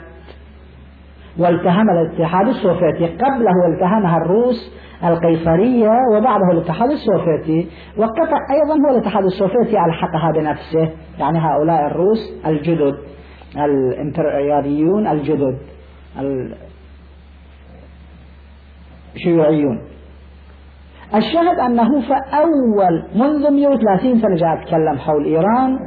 والتهم 1.39 1.89
الاتحاد 1.89 2.47
السوفيتي. 2.47 3.05
قبله 3.05 3.67
التهمها 3.73 4.17
الروس 4.17 4.75
القيصرية 5.03 5.91
وبعده 6.13 6.51
الاتحاد 6.51 6.91
السوفيتي. 6.91 7.69
وقطع 7.97 8.37
أيضا 8.51 8.87
هو 8.87 8.95
الاتحاد 8.95 9.23
السوفيتي 9.23 9.85
ألحقها 9.85 10.31
بنفسه. 10.35 10.89
يعني 11.19 11.39
هؤلاء 11.39 11.87
الروس 11.87 12.33
الجدد. 12.45 12.97
الامبرياليون 13.57 15.07
الجدد 15.07 15.57
الشيوعيون. 19.15 19.81
الشاهد 21.15 21.59
أنه 21.59 21.89
فأول 22.01 23.03
منذ 23.15 23.51
130 23.51 24.21
سنة 24.21 24.35
جاء 24.35 24.53
أتكلم 24.53 24.97
حول 24.97 25.25
إيران 25.25 25.79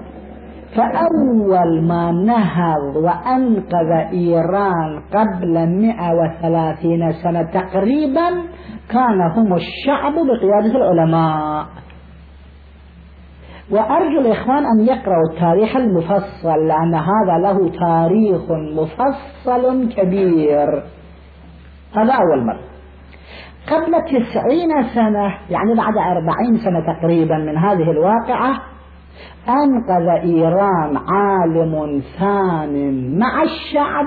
فأول 0.77 1.83
ما 1.83 2.13
نهض 2.13 2.97
وأنقذ 2.97 3.91
إيران 4.13 5.01
قبل 5.15 5.69
130 5.69 7.13
سنة 7.13 7.43
تقريبا 7.43 8.29
كان 8.91 9.21
هم 9.37 9.55
الشعب 9.55 10.13
بقيادة 10.13 10.77
العلماء. 10.77 11.67
وأرجو 13.71 14.21
الإخوان 14.21 14.65
أن 14.67 14.85
يقرأوا 14.85 15.33
التاريخ 15.33 15.77
المفصل 15.77 16.67
لأن 16.69 16.95
هذا 16.95 17.39
له 17.43 17.69
تاريخ 17.69 18.51
مفصل 18.51 19.89
كبير. 19.97 20.83
هذا 21.97 22.13
أول 22.13 22.47
مرة. 22.47 22.61
قبل 23.71 24.05
تسعين 24.05 24.83
سنة 24.95 25.39
يعني 25.51 25.75
بعد 25.75 25.97
أربعين 25.97 26.57
سنة 26.65 26.95
تقريبا 26.95 27.37
من 27.37 27.57
هذه 27.57 27.91
الواقعة 27.91 28.61
أنقذ 29.49 30.09
إيران 30.23 30.97
عالم 31.09 32.03
ثان 32.19 33.19
مع 33.19 33.43
الشعب 33.43 34.07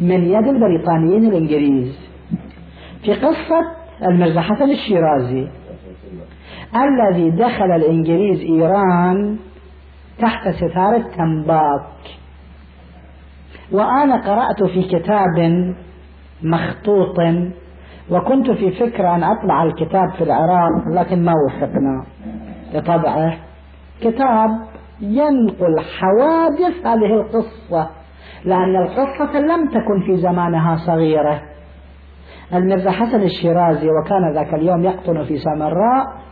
من 0.00 0.24
يد 0.24 0.46
البريطانيين 0.46 1.24
الإنجليز. 1.24 2.10
في 3.04 3.14
قصة 3.14 3.60
المرزا 4.08 4.40
حسن 4.40 4.70
الشيرازي 4.70 5.48
الذي 6.76 7.30
دخل 7.30 7.72
الإنجليز 7.72 8.40
إيران 8.40 9.38
تحت 10.18 10.48
ستارة 10.48 11.04
تنباك 11.16 11.82
وأنا 13.72 14.16
قرأت 14.16 14.70
في 14.74 14.82
كتاب 14.82 15.74
مخطوط 16.42 17.16
وكنت 18.10 18.50
في 18.50 18.70
فكرة 18.70 19.14
أن 19.14 19.24
أطبع 19.24 19.62
الكتاب 19.62 20.10
في 20.18 20.24
العراق 20.24 20.88
لكن 20.92 21.24
ما 21.24 21.32
وفقنا. 21.46 22.04
لطبعه 22.74 23.34
كتاب 24.00 24.50
ينقل 25.00 25.80
حوادث 26.00 26.86
هذه 26.86 27.14
القصة 27.14 27.90
لأن 28.44 28.76
القصة 28.76 29.40
لم 29.40 29.68
تكن 29.68 30.06
في 30.06 30.16
زمانها 30.16 30.76
صغيرة. 30.76 31.42
المرزا 32.54 32.90
حسن 32.90 33.22
الشيرازي 33.22 33.88
وكان 33.88 34.34
ذاك 34.34 34.54
اليوم 34.54 34.84
يقطن 34.84 35.24
في 35.24 35.38
سامراء 35.38 36.31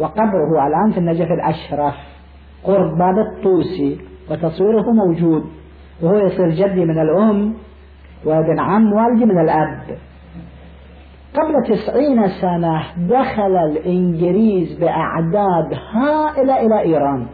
وقبره 0.00 0.66
الآن 0.66 0.90
في 0.92 0.98
النجف 0.98 1.26
الأشرف 1.26 1.94
قرب 2.64 2.98
باب 2.98 3.18
الطوسي 3.18 4.00
وتصويره 4.30 4.92
موجود. 4.92 5.44
وهو 6.02 6.16
يصير 6.16 6.48
جدي 6.48 6.84
من 6.84 6.98
الأم 6.98 7.54
وابن 8.24 8.60
عم 8.60 8.92
والدي 8.92 9.24
من 9.24 9.40
الأب. 9.40 9.80
قبل 11.34 11.68
تسعين 11.68 12.28
سنة 12.28 12.82
دخل 13.08 13.56
الإنجليز 13.56 14.78
بأعداد 14.80 15.78
هائلة 15.92 16.60
إلى 16.60 16.80
إيران. 16.80 17.26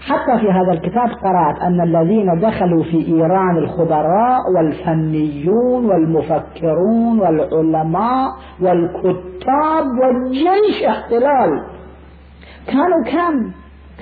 حتى 0.00 0.40
في 0.40 0.50
هذا 0.50 0.72
الكتاب 0.72 1.08
قرأت 1.08 1.62
أن 1.62 1.80
الذين 1.80 2.40
دخلوا 2.40 2.82
في 2.82 3.06
إيران 3.08 3.56
الخبراء 3.56 4.40
والفنيون 4.56 5.86
والمفكرون 5.86 7.20
والعلماء 7.20 8.28
والكتاب 8.60 9.86
والجيش 10.02 10.82
احتلال. 10.88 11.62
كانوا 12.66 13.04
كم؟ 13.04 13.52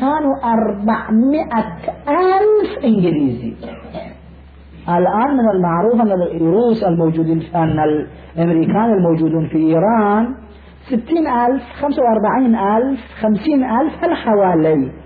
كانوا 0.00 0.34
أربعمائة 0.44 1.72
ألف 2.08 2.84
إنجليزي. 2.84 3.54
الآن 4.88 5.36
من 5.36 5.50
المعروف 5.54 6.00
أن 6.00 6.12
الروس 6.12 6.84
الموجودين 6.84 7.42
أن 7.54 7.78
الأمريكان 7.80 8.92
الموجودون 8.92 9.48
في 9.48 9.58
إيران 9.58 10.34
ستين 10.86 11.26
ألف 11.26 11.62
خمسة 11.80 12.02
وأربعين 12.02 12.54
ألف 12.56 13.00
خمسين 13.20 13.64
ألف 13.64 14.04
الحوالي. 14.04 15.01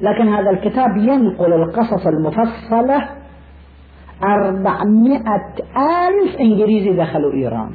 لكن 0.00 0.28
هذا 0.28 0.50
الكتاب 0.50 0.96
ينقل 0.96 1.52
القصص 1.52 2.06
المفصلة 2.06 3.08
أربعمائة 4.24 5.54
ألف 5.76 6.36
إنجليزي 6.40 6.96
دخلوا 6.96 7.32
إيران. 7.32 7.70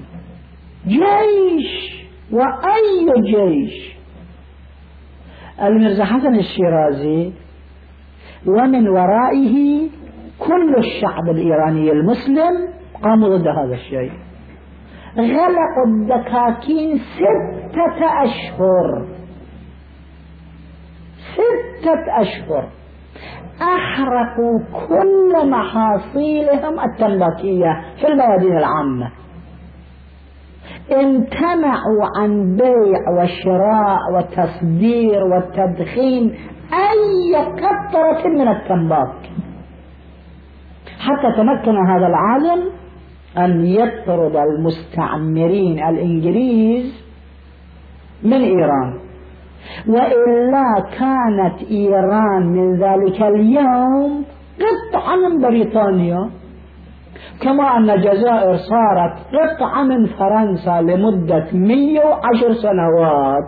جيش! 0.87 1.97
وأي 2.31 3.21
جيش؟ 3.21 3.97
المرزا 5.61 6.05
حسن 6.05 6.35
الشيرازي 6.35 7.31
ومن 8.47 8.87
ورائه 8.87 9.87
كل 10.39 10.75
الشعب 10.77 11.29
الإيراني 11.29 11.91
المسلم 11.91 12.73
قاموا 13.03 13.37
ضد 13.37 13.47
هذا 13.47 13.73
الشيء. 13.73 14.11
غلقوا 15.17 15.85
الدكاكين 15.87 16.97
ستة 16.97 18.23
أشهر. 18.23 19.16
ستة 21.37 22.21
أشهر 22.21 22.69
أحرقوا 23.61 24.59
كل 24.87 25.49
محاصيلهم 25.49 26.79
التنباكية 26.79 27.81
في 28.01 28.07
الميادين 28.07 28.57
العامة. 28.57 29.11
امتنعوا 30.91 32.03
عن 32.17 32.55
بيع 32.55 33.09
وشراء 33.17 33.99
وتصدير 34.13 35.23
والتدخين 35.23 36.35
أي 36.73 37.35
قطرة 37.35 38.27
من 38.29 38.47
التنباك. 38.47 39.29
حتى 40.99 41.37
تمكن 41.37 41.77
هذا 41.87 42.07
العالم 42.07 42.71
أن 43.37 43.65
يطرد 43.65 44.35
المستعمرين 44.35 45.83
الإنجليز 45.83 47.05
من 48.23 48.41
إيران. 48.41 48.96
وإلا 49.87 50.83
كانت 50.99 51.71
إيران 51.71 52.45
من 52.47 52.75
ذلك 52.79 53.21
اليوم 53.21 54.25
قطعة 54.59 55.15
من 55.15 55.41
بريطانيا 55.41 56.29
كما 57.41 57.77
أن 57.77 57.89
الجزائر 57.89 58.57
صارت 58.57 59.13
قطعة 59.33 59.83
من 59.83 60.05
فرنسا 60.05 60.81
لمدة 60.81 61.45
110 61.53 62.53
سنوات. 62.53 63.43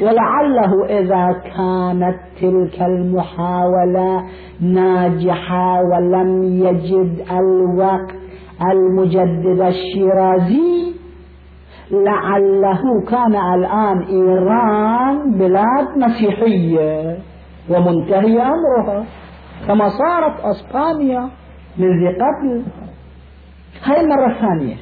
ولعله 0.00 0.98
إذا 1.00 1.32
كانت 1.56 2.16
تلك 2.40 2.82
المحاولة 2.82 4.24
ناجحة 4.60 5.82
ولم 5.82 6.42
يجد 6.44 7.24
الوقت 7.30 8.14
المجدد 8.72 9.60
الشيرازي 9.60 10.94
لعله 11.90 13.04
كان 13.08 13.36
الآن 13.54 14.02
إيران 14.02 15.38
بلاد 15.38 15.88
مسيحية 15.96 17.18
ومنتهي 17.68 18.42
أمرها. 18.42 19.04
كما 19.66 19.88
صارت 19.88 20.40
أسبانيا 20.40 21.30
من 21.78 22.00
ذي 22.00 22.08
قبل. 22.08 22.62
هاي 23.84 24.00
المرة 24.00 24.32
الثانية. 24.32 24.76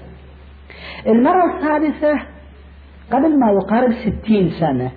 المرة 1.07 1.57
الثالثة 1.57 2.21
قبل 3.12 3.38
ما 3.38 3.51
يقارب 3.53 3.92
ستين 3.92 4.51
سنة 4.61 4.90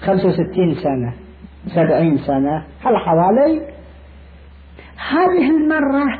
خمسة 0.00 0.28
وستين 0.28 0.74
سنة 0.74 1.12
سبعين 1.66 2.18
سنة 2.18 2.64
هل 2.84 2.96
حوالي؟ 2.96 3.62
هذه 5.10 5.50
المرة 5.50 6.18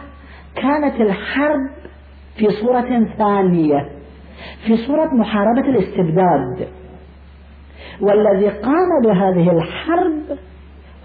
كانت 0.54 1.00
الحرب 1.00 1.70
في 2.36 2.48
صورة 2.50 3.06
ثانية. 3.18 3.95
في 4.66 4.76
صورة 4.76 5.14
محاربة 5.14 5.68
الاستبداد. 5.68 6.68
والذي 8.00 8.48
قام 8.48 9.02
بهذه 9.04 9.50
الحرب 9.50 10.38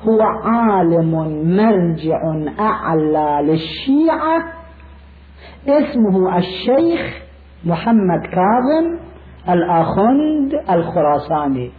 هو 0.04 0.21
عالم 0.21 1.12
مرجع 1.58 2.19
أعلى 2.60 3.39
للشيعة 3.47 4.43
اسمه 5.67 6.38
الشيخ 6.38 7.21
محمد 7.65 8.21
كاظم 8.21 9.00
الآخند 9.50 10.54
الخراساني 10.69 11.71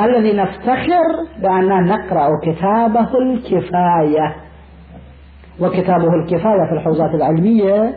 الذي 0.00 0.32
نفتخر 0.32 1.04
بأننا 1.42 1.80
نقرأ 1.80 2.28
كتابه 2.42 3.18
الكفاية. 3.18 4.36
وكتابه 5.60 6.14
الكفاية 6.14 6.66
في 6.68 6.72
الحوزات 6.72 7.14
العلمية 7.14 7.94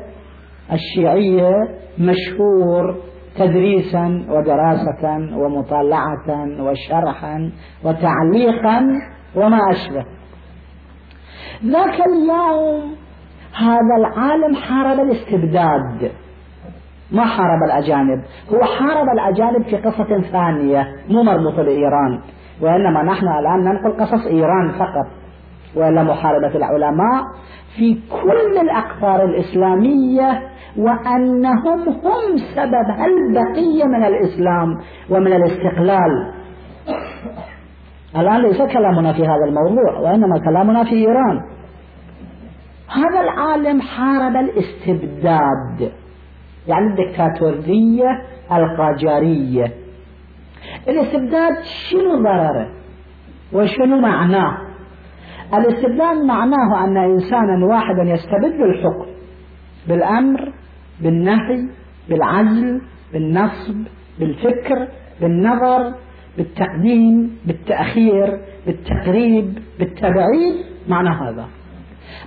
الشيعية 0.72 1.52
مشهور. 2.00 2.96
تدريسا 3.39 4.25
ودراسة 4.30 5.36
ومطالعة 5.38 6.47
وشرحا 6.60 7.52
وتعليقا 7.84 9.02
وما 9.36 9.60
أشبه. 9.71 10.06
ذاك 11.65 12.02
اليوم 12.08 12.95
هذا 13.56 13.95
العالم 13.97 14.56
حارب 14.56 14.99
الاستبداد. 14.99 16.12
ما 17.12 17.25
حارب 17.25 17.63
الأجانب 17.65 18.23
هو 18.54 18.63
حارب 18.63 19.10
الأجانب 19.13 19.63
في 19.63 19.75
قصة 19.75 20.21
ثانية 20.21 20.95
مو 21.10 21.23
مربوطة 21.23 21.63
بإيران 21.63 22.19
وإنما 22.62 23.04
نحن 23.04 23.28
الآن 23.28 23.60
ننقل 23.60 24.04
قصص 24.04 24.25
إيران 24.25 24.71
فقط 24.71 25.08
وإلا 25.75 26.04
محاربة 26.04 26.56
العلماء 26.56 27.23
في 27.78 27.99
كل 28.10 28.58
الأقطار 28.62 29.23
الإسلامية 29.23 30.41
وأنهم 30.80 31.89
هم 31.89 32.38
سبب 32.56 32.89
البقية 33.06 33.86
من 33.86 34.04
الإسلام 34.04 34.78
ومن 35.10 35.34
الاستقلال. 35.34 36.34
الآن 38.18 38.42
ليس 38.42 38.62
كلامنا 38.62 39.13
في 39.13 39.22
هذا 39.22 39.46
الموضوع 39.48 40.00
وإنما 40.00 40.39
كلامنا 40.39 40.84
في 40.84 40.96
إيران. 40.96 41.42
هذا 42.88 43.22
العالم 43.22 43.82
حارب 43.82 44.36
الاستبداد 44.36 45.92
يعني 46.68 46.86
الدكتاتورية 46.88 48.22
القاجارية. 48.52 49.74
الاستبداد 50.88 51.63
شنو 51.63 52.24
ضرره 52.24 52.70
وشنو 53.54 54.02
معناه؟ 54.02 54.58
الاستبداد 55.54 56.18
معناه 56.26 56.84
أن 56.84 56.98
إنسانا 56.98 57.65
واحدا 57.65 58.04
يستبد 58.04 58.62
الحكم 58.62 59.06
بالأمر 59.88 60.54
بالنهي 61.02 61.68
بالعزل 62.10 62.82
بالنصب 63.14 63.88
بالفكر 64.20 64.88
بالنظر 65.22 65.94
بالتقديم 66.38 67.38
بالتأخير 67.46 68.40
بالتقريب 68.66 69.60
بالتبعيد 69.80 70.56
معنى 70.88 71.10
هذا. 71.10 71.48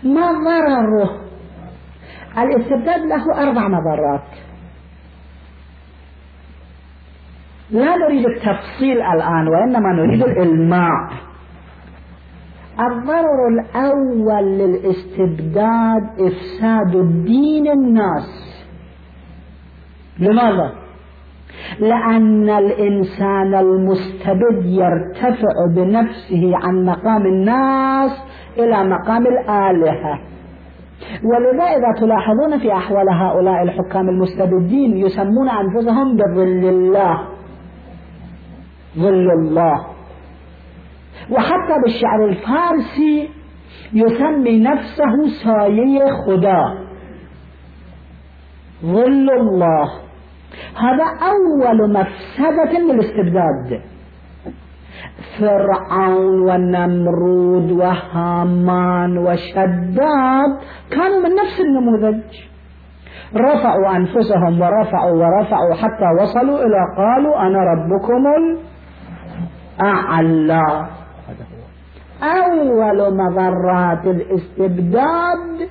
ما 0.04 0.32
ضرره 0.32 1.20
الاستبداد 2.38 3.00
له 3.00 3.42
أربع 3.42 3.68
مضرات. 3.68 4.28
لا 7.70 7.96
نريد 7.96 8.26
التفصيل 8.26 9.02
الآن 9.02 9.48
وإنما 9.48 9.92
نريد 9.92 10.22
الإلماع. 10.22 11.10
الضرر 12.80 13.48
الأول 13.48 14.58
للاستبداد 14.58 16.02
إفساد 16.20 16.96
الدين 16.96 17.70
الناس. 17.70 18.51
لماذا؟ 20.22 20.72
لأن 21.80 22.50
الإنسان 22.50 23.54
المستبد 23.54 24.64
يرتفع 24.64 25.54
بنفسه 25.76 26.52
عن 26.54 26.84
مقام 26.84 27.26
الناس 27.26 28.12
إلى 28.58 28.84
مقام 28.84 29.26
الآلهة. 29.26 30.20
ولذا 31.24 31.64
إذا 31.64 32.00
تلاحظون 32.00 32.58
في 32.58 32.72
أحوال 32.72 33.08
هؤلاء 33.08 33.62
الحكام 33.62 34.08
المستبدين 34.08 34.96
يسمون 34.96 35.48
أنفسهم 35.48 36.16
بظل 36.16 36.68
الله. 36.68 37.18
ظل 38.98 39.30
الله. 39.30 39.86
وحتى 41.30 41.74
بالشعر 41.84 42.24
الفارسي 42.24 43.28
يسمي 43.92 44.58
نفسه 44.58 45.44
سايي 45.44 46.00
خدا. 46.26 46.62
ظل 48.82 49.30
الله. 49.30 50.01
هذا 50.76 51.04
أول 51.22 51.92
مفسدة 51.92 52.78
للاستبداد. 52.78 53.80
فرعون 55.38 56.40
ونمرود 56.40 57.70
وهامان 57.72 59.18
وشداد 59.18 60.58
كانوا 60.90 61.18
من 61.18 61.34
نفس 61.34 61.60
النموذج. 61.60 62.22
رفعوا 63.36 63.96
أنفسهم 63.96 64.60
ورفعوا 64.60 65.12
ورفعوا 65.12 65.74
حتى 65.74 66.08
وصلوا 66.20 66.58
إلى 66.58 66.80
قالوا 66.96 67.46
أنا 67.46 67.58
ربكم 67.58 68.26
الأعلى. 69.80 70.86
أول 72.22 73.16
مضرات 73.16 74.06
الاستبداد 74.06 75.68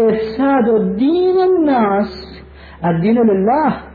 إفساد 0.00 0.68
الدين 0.68 1.36
الناس. 1.40 2.42
الدين 2.84 3.16
لله. 3.16 3.91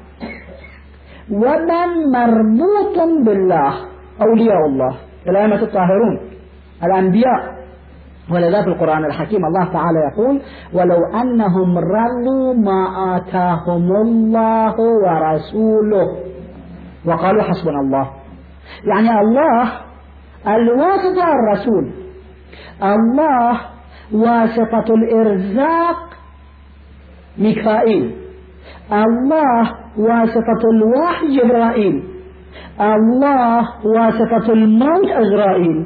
ومن 1.31 2.11
مربوط 2.11 3.25
بالله 3.25 3.73
أولياء 4.21 4.65
الله 4.65 4.97
الأئمة 5.27 5.61
الطاهرون 5.61 6.19
الأنبياء 6.83 7.57
ولذا 8.31 8.61
في 8.61 8.67
القرآن 8.67 9.05
الحكيم. 9.05 9.45
الله 9.45 9.65
تعالى 9.73 9.99
يقول 10.11 10.41
ولو 10.73 11.05
أنهم 11.21 11.77
رضوا 11.77 12.53
ما 12.53 13.15
آتاهم 13.17 13.91
الله 13.91 14.75
ورسوله 14.79 16.07
وقالوا 17.05 17.43
حسبنا 17.43 17.79
الله. 17.79 18.11
يعني 18.83 19.19
الله 19.19 19.71
الواسطة 20.47 21.25
الرسول 21.31 21.91
الله 22.83 23.59
واسطة 24.13 24.93
الإرزاق 24.93 25.97
ميكائيل. 27.37 28.15
الله 28.91 29.86
واسطة 29.99 30.61
الوحي 30.73 31.37
جبرائيل. 31.37 32.03
الله 32.81 33.67
واسطة 33.85 34.53
الموت 34.53 35.09
إسرائيل. 35.09 35.85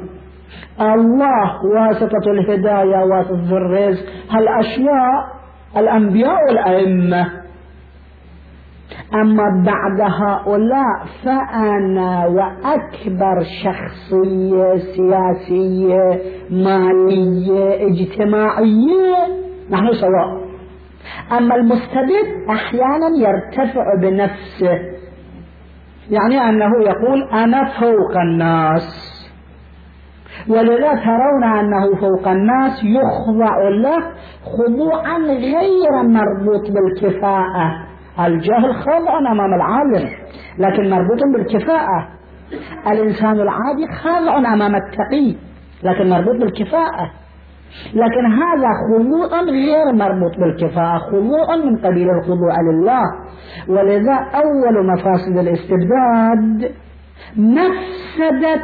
الله 0.80 1.50
واسطة 1.74 2.30
الهداية 2.30 3.04
واسطة 3.04 3.56
الرزق. 3.56 4.04
هالأشياء 4.30 5.24
الأنبياء 5.76 6.36
والأئمة. 6.48 7.42
أما 9.14 9.64
بعد 9.66 10.00
هؤلاء 10.00 11.04
فأنا 11.24 12.26
وأكبر 12.26 13.42
شخصية 13.64 14.76
سياسية 14.96 16.22
مالية 16.50 17.86
اجتماعية. 17.86 19.26
نحن 19.70 19.92
سواء. 19.92 20.41
أما 21.38 21.54
المستبد 21.54 22.50
أحيانا 22.50 23.08
يرتفع 23.18 23.84
بنفسه 24.00 24.78
يعني 26.10 26.40
أنه 26.48 26.70
يقول 26.80 27.28
أنا 27.32 27.64
فوق 27.80 28.16
الناس. 28.16 29.12
ولذا 30.48 30.94
ترون 30.94 31.44
أنه 31.44 31.94
فوق 32.00 32.28
الناس 32.28 32.84
يخضع 32.84 33.68
له 33.68 34.12
خضوعا 34.44 35.18
غير 35.18 36.02
مربوط 36.02 36.70
بالكفاءة. 36.70 37.86
الجهل 38.20 38.74
خاضع 38.74 39.18
أمام 39.18 39.54
العالم 39.54 40.08
لكن 40.58 40.90
مربوط 40.90 41.22
بالكفاءة. 41.34 42.08
الإنسان 42.86 43.40
العادي 43.40 43.86
خاضع 44.02 44.38
أمام 44.38 44.74
التقي 44.74 45.36
لكن 45.82 46.10
مربوط 46.10 46.36
بالكفاءة. 46.36 47.10
لكن 47.94 48.26
هذا 48.26 48.68
خضوع 48.88 49.40
غير 49.40 49.92
مربوط 49.92 50.32
بالكفاءة 50.38 50.98
خضوع 50.98 51.56
من 51.56 51.76
قبيل 51.76 52.10
الخضوع 52.10 52.60
لله. 52.60 53.02
ولذا 53.68 54.14
أول 54.14 54.86
مفاسد 54.86 55.38
الاستبداد 55.38 56.74
مفسدة 57.36 58.62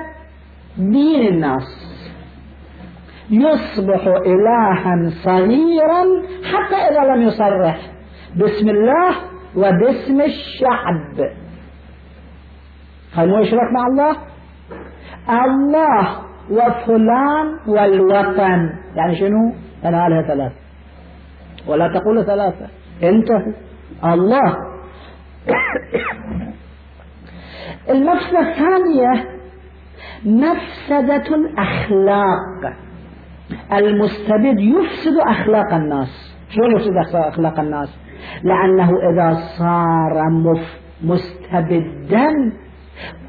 دين 0.78 1.34
الناس. 1.34 1.88
يصبح 3.30 4.06
إلها 4.06 5.10
صغيرا 5.24 6.04
حتى 6.52 6.76
إذا 6.76 7.14
لم 7.14 7.22
يصرح. 7.22 7.78
بسم 8.36 8.68
الله 8.68 9.10
وباسم 9.56 10.20
الشعب. 10.20 11.30
هل 13.14 13.30
هو 13.30 13.38
يشرك 13.38 13.72
مع 13.72 13.86
الله. 13.86 14.16
الله 15.44 16.27
وفلان 16.50 17.58
والوطن. 17.66 18.70
يعني 18.96 19.16
شنو؟ 19.16 19.52
أنا 19.84 20.22
ثلاثة. 20.22 20.54
ولا 21.66 21.88
تقول 21.88 22.26
ثلاثة. 22.26 22.66
انتهوا 23.02 23.52
الله. 24.04 24.56
المفسدة 27.90 28.40
الثانية 28.40 29.24
مفسدة 30.24 31.36
الأخلاق. 31.36 32.76
المستبد 33.72 34.60
يفسد 34.60 35.16
أخلاق 35.28 35.74
الناس. 35.74 36.36
شلون 36.50 36.74
يفسد 36.74 37.14
أخلاق 37.14 37.60
الناس؟ 37.60 37.98
لأنه 38.42 38.90
إذا 39.10 39.34
صار 39.58 40.30
مستبدا 41.02 42.52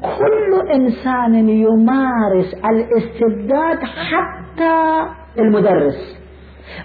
كل 0.00 0.70
إنسان 0.74 1.48
يمارس 1.48 2.54
الاستبداد 2.54 3.78
حتى 3.78 5.06
المدرس 5.38 6.20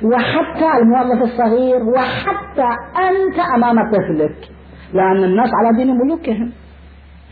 وحتى 0.04 0.78
الموظف 0.82 1.24
الصغير 1.24 1.84
وحتى 1.84 2.70
أنت 2.98 3.40
أمام 3.56 3.92
طفلك 3.92 4.36
لأن 4.94 5.24
الناس 5.24 5.50
على 5.54 5.78
دين 5.78 5.98
ملوكهم. 5.98 6.52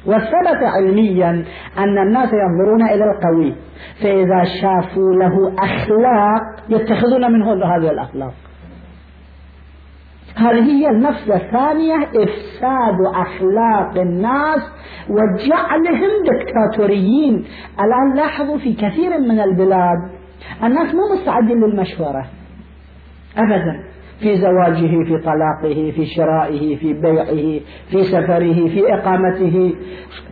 وثبت 0.05 0.63
علميا 0.75 1.45
أن 1.77 1.97
الناس 1.97 2.29
ينظرون 2.33 2.89
إلى 2.89 3.03
القوي 3.03 3.55
فإذا 4.01 4.43
شافوا 4.61 5.13
له 5.13 5.53
أخلاق 5.59 6.41
يتخذون 6.69 7.31
منه 7.33 7.53
هذه 7.53 7.91
الأخلاق. 7.91 8.33
هذه 10.35 10.63
هي 10.63 10.89
النفس 10.89 11.29
الثانية 11.29 11.95
إفساد 12.63 13.15
أخلاق 13.15 14.01
الناس 14.01 14.61
وجعلهم 15.09 16.11
دكتاتوريين 16.31 17.45
الآن 17.79 18.15
لاحظوا 18.15 18.57
في 18.57 18.73
كثير 18.73 19.19
من 19.19 19.39
البلاد 19.39 19.97
الناس 20.63 20.95
مو 20.95 21.01
مستعدين 21.15 21.59
للمشورة. 21.63 22.25
أبدا. 23.37 23.83
في 24.19 24.37
زواجه 24.37 25.03
في 25.03 25.17
طلاقه 25.17 25.91
في 25.95 26.05
شرائه 26.05 26.75
في 26.75 26.93
بيعه 26.93 27.59
في 27.91 28.03
سفره 28.03 28.67
في 28.67 28.93
إقامته 28.93 29.75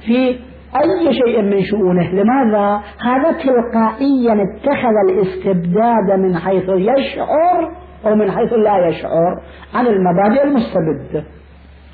في 0.05 0.27
أي 0.75 1.13
شيء 1.13 1.41
من 1.41 1.63
شؤونه. 1.63 2.11
لماذا؟ 2.11 2.81
هذا 3.01 3.31
تلقائيا 3.31 4.33
اتخذ 4.33 4.95
الاستبداد 5.09 6.19
من 6.19 6.35
حيث 6.37 6.69
يشعر 6.69 7.71
أو 8.05 8.15
من 8.15 8.31
حيث 8.31 8.53
لا 8.53 8.87
يشعر 8.87 9.41
عن 9.75 9.87
المبادئ 9.87 10.43
المستبدة. 10.43 11.23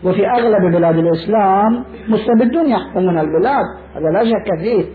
وفي 0.04 0.28
أغلب 0.28 0.76
بلاد 0.76 0.98
الإسلام 0.98 1.86
مستبدون 2.08 2.70
يحكمون 2.70 3.18
البلاد 3.20 3.66
هذا 3.96 4.10
لا 4.14 4.24
شك 4.24 4.60
فيه. 4.60 4.86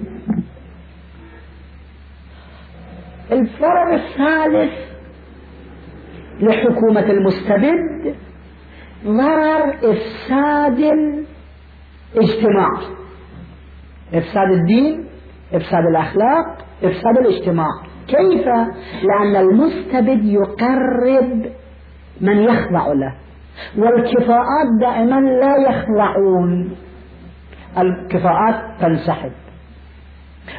الفرق 3.32 3.92
الثالث 3.92 4.72
لحكومة 6.40 7.10
المستبد 7.10 8.14
ضرر 9.06 9.74
إفساد 9.92 10.78
الاجتماع. 12.14 12.70
إفساد 14.14 14.50
الدين 14.50 15.06
إفساد 15.54 15.84
الأخلاق 15.90 16.66
إفساد 16.84 17.18
الاجتماع. 17.20 17.68
كيف؟ 18.08 18.46
لأن 19.02 19.36
المستبد 19.36 20.24
يقرب 20.24 21.52
من 22.20 22.36
يخضع 22.38 22.92
له. 22.92 23.21
والكفاءات 23.78 24.68
دائما 24.80 25.20
لا 25.20 25.56
يخضعون 25.68 26.76
الكفاءات 27.78 28.54
تنسحب. 28.80 29.32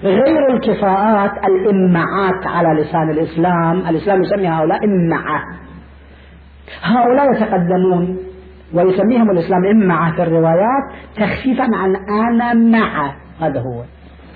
غير 0.03 0.53
الكفاءات 0.53 1.32
الإمعات 1.45 2.47
على 2.47 2.82
لسان 2.82 3.10
الإسلام 3.10 3.77
الإسلام 3.77 4.21
يسمي 4.21 4.47
هؤلاء 4.47 4.79
إمعة. 4.86 5.43
هؤلاء 6.84 7.32
يتقدمون 7.32 8.17
ويسميهم 8.73 9.32
الإسلام 9.32 9.65
إمعة 9.65 10.15
في 10.15 10.23
الروايات 10.23 10.84
تخفيفا 11.15 11.63
عن 11.63 11.95
أنا 11.95 12.53
مع. 12.53 13.15
هذا 13.41 13.60
هو. 13.60 13.84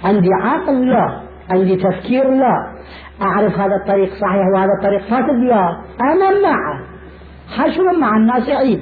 عندي 0.03 0.29
عقل 0.41 0.89
لا. 0.89 1.21
عندي 1.49 1.75
تفكير 1.75 2.29
لا. 2.29 2.73
أعرف 3.21 3.59
هذا 3.59 3.75
الطريق 3.75 4.09
صحيح 4.09 4.45
وهذا 4.55 4.71
الطريق 4.79 5.01
فاسد 5.01 5.43
لا. 5.43 5.77
أنا 6.01 6.41
معه 6.43 6.96
حشر 7.49 7.97
مع 7.99 8.17
الناس 8.17 8.49
عيب. 8.49 8.81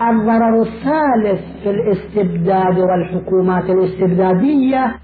الضرر 0.00 0.62
الثالث 0.62 1.40
في 1.62 1.70
الاستبداد 1.70 2.78
والحكومات 2.78 3.70
الاستبدادية 3.70 4.94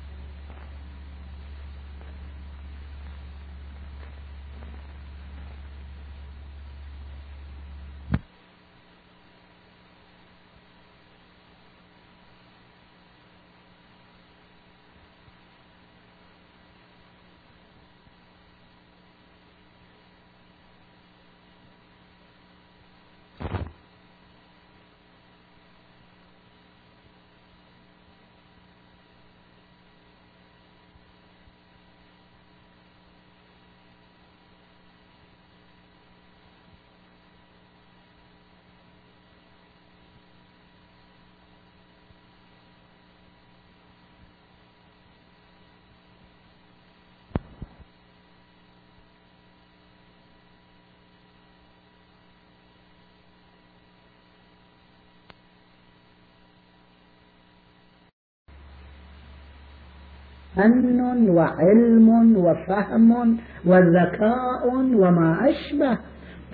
فن 60.58 61.28
وعلم 61.30 62.36
وفهم 62.36 63.36
وذكاء 63.66 64.74
وما 64.74 65.48
أشبه. 65.48 65.98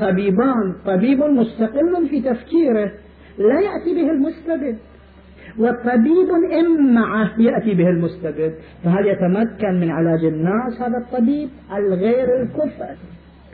طبيبان 0.00 0.74
طبيب 0.86 1.18
مستقل 1.18 2.08
في 2.10 2.20
تفكيره 2.20 2.92
لا 3.38 3.60
يأتي 3.60 3.94
به 3.94 4.10
المستبد. 4.10 4.76
والطبيب 5.58 6.28
إن 6.52 6.98
يأتي 7.38 7.74
به 7.74 7.88
المستبد. 7.90 8.54
فهل 8.84 9.06
يتمكن 9.06 9.80
من 9.80 9.90
علاج 9.90 10.24
الناس 10.24 10.80
هذا 10.80 10.98
الطبيب؟ 10.98 11.48
الغير 11.76 12.42
الكفء. 12.42 12.86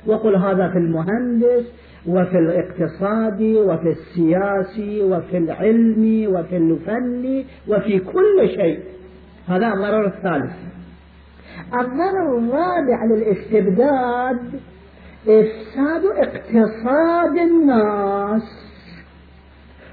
وقل 0.06 0.36
هذا 0.36 0.68
في 0.68 0.78
المهندس 0.78 1.72
وفي 2.06 2.38
الاقتصاد 2.38 3.42
وفي 3.42 3.88
السياسي 3.88 5.02
وفي 5.02 5.38
العلم 5.38 6.26
وفي 6.34 6.56
الفن 6.56 7.44
وفي 7.68 7.98
كل 7.98 8.48
شيء. 8.56 8.78
هذا 9.50 9.66
الضرر 9.66 10.06
الثالث. 10.06 10.52
الضرر 11.74 12.38
الرابع 12.38 13.04
للاستبداد 13.04 14.60
إفساد 15.28 16.02
اقتصاد 16.16 17.36
الناس. 17.38 18.42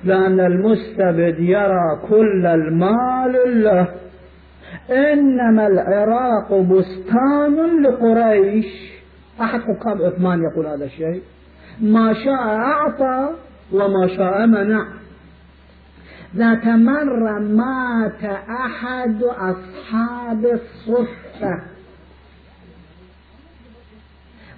لأن 0.04 0.40
المستبد 0.40 1.40
يرى 1.40 2.00
كل 2.10 2.46
المال 2.46 3.64
له. 3.64 3.88
إنما 4.90 5.68
العراق 5.68 6.54
بستان 6.54 7.82
لقريش. 7.82 8.94
أحد 9.42 9.60
حكام 9.60 10.06
عثمان 10.06 10.44
يقول 10.44 10.68
هذا 10.68 10.86
الشيء. 10.86 11.22
ما 11.82 12.14
شاء 12.14 12.56
أعطى 12.56 13.30
وما 13.74 14.08
شاء 14.18 14.48
منع. 14.48 14.88
ذات 16.36 16.66
مرة 16.66 17.40
مات 17.40 18.24
أحد 18.50 19.24
أصحاب 19.24 20.46
الصفة 20.46 21.62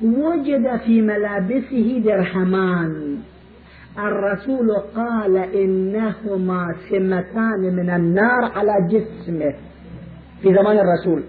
وجد 0.03 0.79
في 0.85 1.01
ملابسه 1.01 2.01
درهمان. 2.05 3.17
الرسول 3.97 4.71
قال 4.95 5.37
إنهما 5.37 6.75
سمتان 6.89 7.75
من 7.75 7.89
النار 7.89 8.51
على 8.55 8.73
جسمه. 8.87 9.53
في 10.41 10.53
زمان 10.53 10.79
الرسول 10.79 11.23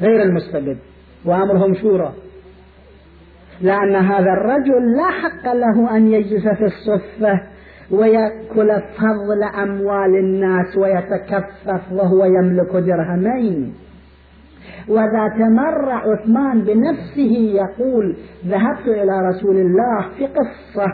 غير 0.00 0.22
المستبد 0.22 0.78
وأمرهم 1.24 1.74
شورى. 1.74 2.12
لأن 3.60 3.96
هذا 3.96 4.32
الرجل 4.32 4.96
لا 4.96 5.10
حق 5.10 5.52
له 5.54 5.96
أن 5.96 6.12
يجلس 6.12 6.48
في 6.48 6.64
الصفة 6.64 7.57
ويأكل 7.90 8.82
فضل 8.98 9.42
أموال 9.62 10.16
الناس 10.16 10.76
ويتكفف 10.76 11.92
وهو 11.92 12.24
يملك 12.24 12.76
درهمين. 12.76 13.74
وذات 14.88 15.40
مرة 15.40 15.92
عثمان 15.92 16.60
بنفسه 16.60 17.32
يقول 17.54 18.16
ذهبت 18.46 18.86
إلى 18.86 19.28
رسول 19.28 19.56
الله 19.56 20.08
في 20.18 20.26
قصة 20.26 20.86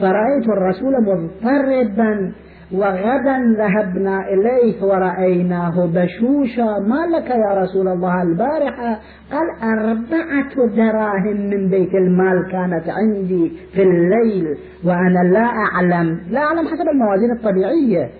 فرأيت 0.00 0.48
الرسول 0.48 0.94
مضطربا 1.02 2.32
وغدا 2.74 3.38
ذهبنا 3.58 4.28
إليه 4.28 4.82
ورأيناه 4.82 5.86
بشوشا. 5.86 6.78
ما 6.88 7.16
لك 7.16 7.30
يا 7.30 7.62
رسول 7.62 7.88
الله؟ 7.88 8.22
البارحة 8.22 9.00
قال 9.32 9.48
أربعة 9.62 10.66
دراهم 10.76 11.36
من 11.50 11.68
بيت 11.68 11.94
المال 11.94 12.48
كانت 12.52 12.84
عندي 12.88 13.52
في 13.74 13.82
الليل 13.82 14.56
وأنا 14.84 15.28
لا 15.32 15.46
أعلم. 15.46 16.20
لا 16.30 16.40
أعلم 16.40 16.68
حسب 16.68 16.88
الموازين 16.92 17.30
الطبيعية 17.36 18.10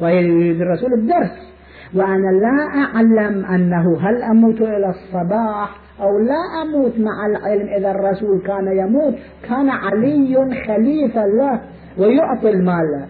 ويريد 0.00 0.60
الرسول 0.60 0.92
الدرس. 0.92 1.54
وأنا 1.94 2.30
لا 2.44 2.84
أعلم 2.84 3.44
أنه 3.44 3.98
هل 4.00 4.22
أموت 4.22 4.60
إلى 4.60 4.90
الصباح 4.90 5.80
أو 6.00 6.18
لا 6.18 6.62
أموت 6.62 6.92
مع 6.98 7.26
العلم 7.26 7.68
إذا 7.68 7.90
الرسول 7.90 8.42
كان 8.46 8.78
يموت. 8.78 9.14
كان 9.48 9.70
علي 9.70 10.36
خليفة 10.66 11.26
له 11.26 11.60
ويعطي 11.98 12.50
المال. 12.50 13.06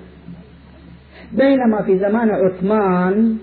بينما 1.36 1.82
في 1.82 1.98
زمان 1.98 2.30
عثمان 2.30 3.36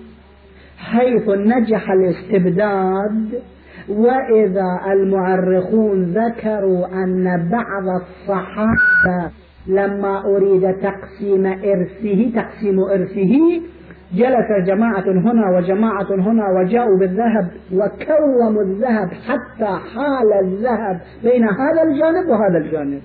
حيث 0.78 1.30
نجح 1.30 1.92
الاستبداد 1.92 3.42
وإذا 3.90 4.80
المؤرخون 4.94 6.04
ذكروا 6.04 6.88
أن 6.88 7.50
بعض 7.52 8.02
الصحابة 8.02 9.32
لما 9.68 10.26
أريد 10.26 10.74
تقسيم 10.74 11.46
إرثه 11.46 12.32
تقسيم 12.36 12.80
إرثه 12.80 13.62
جلس 14.16 14.68
جماعة 14.68 15.04
هنا 15.08 15.58
وجماعة 15.58 16.08
هنا 16.12 16.44
وجاءوا 16.60 16.98
بالذهب 17.00 17.52
وكوموا 17.74 18.64
الذهب 18.64 19.10
حتى 19.28 19.66
حال 19.66 20.34
الذهب 20.44 21.02
بين 21.24 21.44
هذا 21.44 21.84
الجانب 21.84 22.30
وهذا 22.30 22.58
الجانب. 22.58 23.02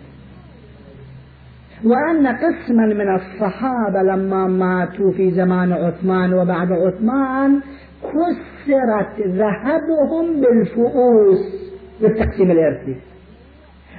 وأن 1.84 2.26
قسما 2.26 2.86
من 2.86 3.14
الصحابة 3.14 4.02
لما 4.02 4.46
ماتوا 4.46 5.12
في 5.12 5.30
زمان 5.30 5.72
عثمان 5.72 6.34
وبعد 6.34 6.72
عثمان 6.72 7.60
كسرت 8.02 9.26
ذهبهم 9.26 10.40
بالفؤوس 10.40 11.38
بالتقسيم 12.00 12.50
الإرثي. 12.50 12.96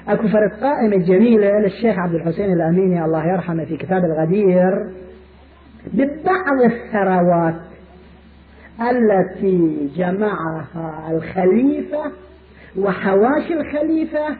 أكو 0.07 0.27
فرق 0.27 0.59
قائمة 0.61 0.97
جميلة 0.97 1.59
للشيخ 1.59 1.99
عبد 1.99 2.15
الحسين 2.15 2.53
الأميني 2.53 3.05
الله 3.05 3.27
يرحمه 3.33 3.65
في 3.65 3.77
كتاب 3.77 4.03
الغدير 4.05 4.87
ببعض 5.93 6.61
الثروات 6.65 7.61
التي 8.81 9.89
جمعها 9.95 11.11
الخليفة 11.11 12.11
وحواشي 12.79 13.53
الخليفة 13.53 14.37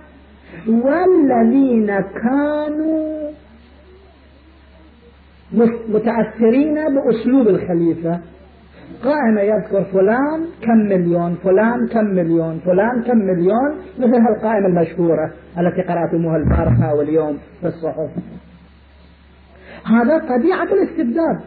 والذين 0.67 1.88
كانوا 2.00 3.27
متأثرين 5.90 6.76
بأسلوب 6.76 7.48
الخليفة. 7.48 8.20
قائمة 9.04 9.42
يذكر 9.42 9.84
فلان 9.84 10.46
كم 10.62 10.78
مليون 10.78 11.36
فلان 11.44 11.88
كم 11.88 12.06
مليون 12.06 12.60
فلان 12.66 13.04
كم 13.04 13.18
مليون 13.18 13.78
مثل 14.00 14.16
هالقائمة 14.16 14.68
المشهورة 14.68 15.34
التي 15.60 15.82
قرأتموها 15.82 16.38
البارحة 16.38 16.96
واليوم 16.96 17.38
في 17.62 17.68
الصحف. 17.68 18.10
هذا 19.86 20.18
طبيعة 20.18 20.64
الاستبداد. 20.64 21.40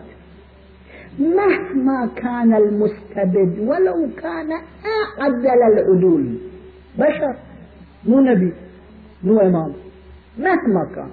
مهما 1.19 2.11
كان 2.17 2.55
المستبد 2.55 3.59
ولو 3.59 4.09
كان 4.23 4.51
أعدل 5.21 5.63
العدول. 5.73 6.39
بشر 6.99 7.37
مو 8.07 8.21
نبي 8.21 8.53
مو 9.25 9.41
إمام. 9.41 9.73
مهما 10.39 10.95
كان. 10.95 11.11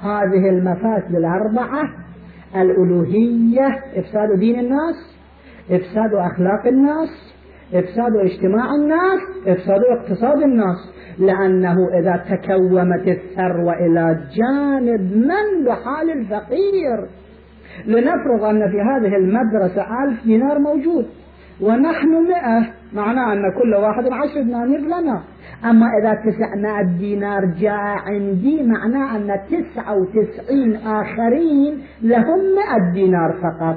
هذه 0.00 0.48
المفاسد 0.48 1.14
الأربعة 1.14 2.03
الألوهية 2.56 3.68
إفساد 3.96 4.38
دين 4.38 4.58
الناس 4.58 5.18
إفساد 5.70 6.14
أخلاق 6.14 6.66
الناس 6.66 7.34
إفساد 7.74 8.16
اجتماع 8.16 8.74
الناس 8.74 9.20
إفساد 9.46 9.80
اقتصاد 9.98 10.42
الناس. 10.42 10.94
لأنه 11.18 11.76
إذا 11.98 12.16
تكومت 12.16 13.08
الثروة 13.08 13.72
إلى 13.72 14.18
جانب 14.36 15.16
من 15.16 15.64
بحال 15.64 16.10
الفقير. 16.10 17.08
لنفرض 17.86 18.44
أن 18.44 18.70
في 18.70 18.80
هذه 18.80 19.16
المدرسة 19.16 19.86
ألف 20.04 20.24
دينار 20.24 20.58
موجود. 20.58 21.06
ونحن 21.64 22.08
مئة. 22.08 22.66
معناه 22.92 23.32
أن 23.32 23.42
كل 23.62 23.74
واحد 23.74 24.04
عشر 24.04 24.42
دنانير 24.42 24.80
لنا. 24.80 25.22
أما 25.64 25.86
إذا 26.00 26.14
تسعمائة 26.14 26.98
دينار 26.98 27.44
جاء 27.44 27.98
عندي 28.06 28.62
معناه 28.62 29.16
أن 29.16 29.40
تسعة 29.50 29.94
وتسعين 29.96 30.76
آخرين 30.76 31.82
لهم 32.02 32.38
مئة 32.56 32.92
دينار 32.94 33.32
فقط. 33.32 33.76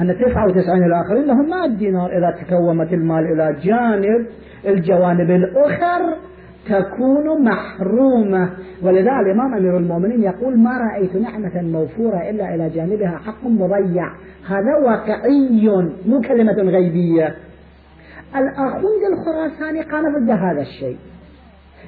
أن 0.00 0.16
تسعة 0.18 0.46
وتسعين 0.46 0.84
الآخرين 0.84 1.24
لهم 1.24 1.50
مئة 1.50 1.78
دينار. 1.78 2.18
إذا 2.18 2.44
تكومت 2.44 2.92
المال 2.92 3.24
إلى 3.32 3.56
جانب 3.62 4.26
الجوانب 4.66 5.30
الأخر 5.30 6.16
تكون 6.66 7.44
محرومة. 7.44 8.50
ولذا 8.82 9.10
الإمام 9.20 9.54
أمير 9.54 9.76
المؤمنين 9.76 10.22
يقول 10.22 10.58
ما 10.58 10.78
رأيت 10.78 11.16
نعمة 11.16 11.62
موفورة 11.62 12.30
إلا 12.30 12.54
إلى 12.54 12.70
جانبها 12.70 13.18
حق 13.18 13.46
مضيع. 13.46 14.06
هذا 14.48 14.76
واقعي 14.84 15.68
مو 16.06 16.20
كلمة 16.20 16.52
غيبية. 16.52 17.34
الآخوند 18.36 19.02
الخراساني 19.12 19.82
قام 19.82 20.04
ضد 20.18 20.30
هذا 20.30 20.60
الشيء. 20.60 20.96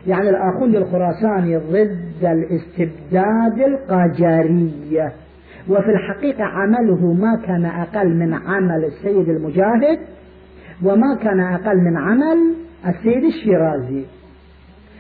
يعني 0.07 0.31
الآخوند 0.31 0.75
الخراساني 0.75 1.57
ضد 1.57 2.25
الاستبداد 2.25 3.59
القاجارية 3.59 5.13
وفي 5.69 5.91
الحقيقة 5.91 6.45
عمله 6.45 7.13
ما 7.13 7.37
كان 7.47 7.65
أقل 7.65 8.09
من 8.09 8.35
عمل 8.35 8.85
السيد 8.85 9.29
المجاهد 9.29 9.99
وما 10.85 11.17
كان 11.23 11.41
أقل 11.41 11.77
من 11.77 11.97
عمل 11.97 12.55
السيد 12.87 13.25
الشيرازي. 13.25 14.05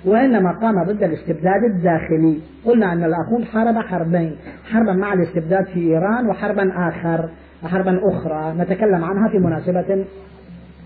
وإنما 0.05 0.53
قام 0.53 0.84
ضد 0.84 1.03
الاستبداد 1.03 1.64
الداخلي. 1.64 2.38
قلنا 2.64 2.92
أن 2.92 3.05
الأخوند 3.05 3.44
حارب 3.44 3.78
حربين 3.78 4.36
حربا 4.70 4.92
مع 4.92 5.12
الاستبداد 5.12 5.64
في 5.64 5.80
إيران 5.80 6.28
وحربا 6.28 6.88
آخر 6.88 7.28
حربا 7.64 8.00
أخرى. 8.09 8.55
نتكلم 8.59 9.05
عنها 9.05 9.28
في 9.28 9.38
مناسبة 9.38 10.05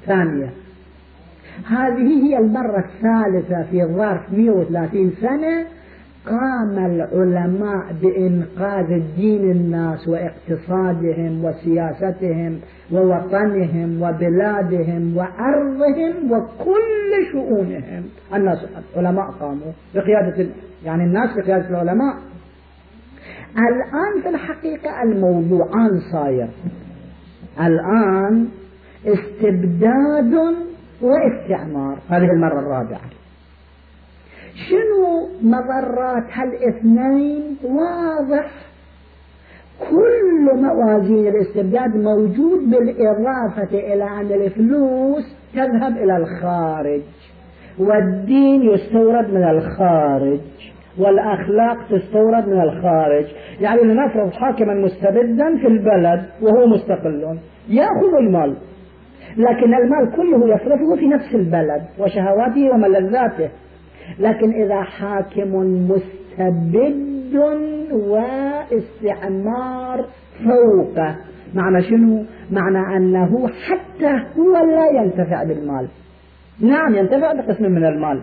ثانية. 0.06 0.50
هذه 1.68 2.24
هي 2.24 2.38
المرة 2.38 2.84
الثالثة 2.84 3.62
في 3.70 3.84
ظرف 3.84 4.32
130 4.32 5.12
سنة 5.20 5.66
قام 6.26 6.86
العلماء 6.86 7.84
بإنقاذ 8.02 8.92
الدين 8.92 9.50
الناس 9.50 10.08
واقتصادهم 10.08 11.44
وسياستهم 11.44 12.60
ووطنهم 12.92 14.02
وبلادهم 14.02 15.16
وأرضهم 15.16 16.32
وكل 16.32 17.32
شؤونهم. 17.32 18.02
الناس 18.34 18.58
العلماء 18.96 19.30
قاموا 19.30 19.72
بقيادة 19.94 20.46
يعني 20.84 21.04
الناس 21.04 21.36
بقيادة 21.36 21.68
العلماء. 21.68 22.16
الآن 23.58 24.22
في 24.22 24.28
الحقيقة 24.28 25.02
الموضوعان 25.02 26.00
صاير. 26.12 26.48
الآن 27.60 28.48
استبداد 29.06 30.34
واستعمار. 31.02 31.98
هذه 32.10 32.30
المرة 32.30 32.60
الرابعة. 32.60 33.00
شنو 34.70 35.28
مضرات 35.42 36.24
هالإثنين؟ 36.32 37.56
واضح 37.64 38.50
كل 39.80 40.62
موازين 40.62 41.26
الاستبداد 41.28 41.96
موجود 41.96 42.70
بالإضافة 42.70 43.78
إلى 43.78 44.04
أن 44.04 44.32
الفلوس 44.42 45.36
تذهب 45.54 45.96
إلى 45.96 46.16
الخارج 46.16 47.00
والدين 47.78 48.62
يستورد 48.62 49.30
من 49.34 49.44
الخارج 49.48 50.38
والأخلاق 50.98 51.76
تستورد 51.90 52.48
من 52.48 52.60
الخارج. 52.60 53.24
يعني 53.60 53.82
لنفرض 53.82 54.32
حاكما 54.32 54.74
مستبدا 54.74 55.56
في 55.60 55.66
البلد 55.66 56.24
وهو 56.42 56.66
مستقل 56.66 57.38
يأخذ 57.68 58.14
المال 58.20 58.56
لكن 59.36 59.74
المال 59.74 60.16
كله 60.16 60.54
يصرفه 60.54 60.96
في 60.96 61.06
نفس 61.06 61.34
البلد 61.34 61.82
وشهواته 61.98 62.70
وملذاته. 62.74 63.48
لكن 64.18 64.50
إذا 64.50 64.82
حاكم 64.82 65.54
مستبد 65.90 67.15
واستعمار 68.70 70.04
فوقه. 70.44 71.16
معنى 71.54 71.82
شنو؟ 71.82 72.24
معنى 72.50 72.96
أنه 72.96 73.48
حتى 73.48 74.12
هو 74.38 74.52
لا 74.52 75.02
ينتفع 75.02 75.44
بالمال. 75.44 75.88
نعم 76.60 76.94
ينتفع 76.94 77.32
بقسم 77.32 77.64
من 77.64 77.84
المال. 77.84 78.20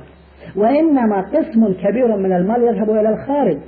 وإنما 0.55 1.21
قسم 1.21 1.73
كبير 1.73 2.17
من 2.17 2.33
المال 2.33 2.63
يذهب 2.63 2.89
إلى 2.89 3.09
الخارج. 3.09 3.59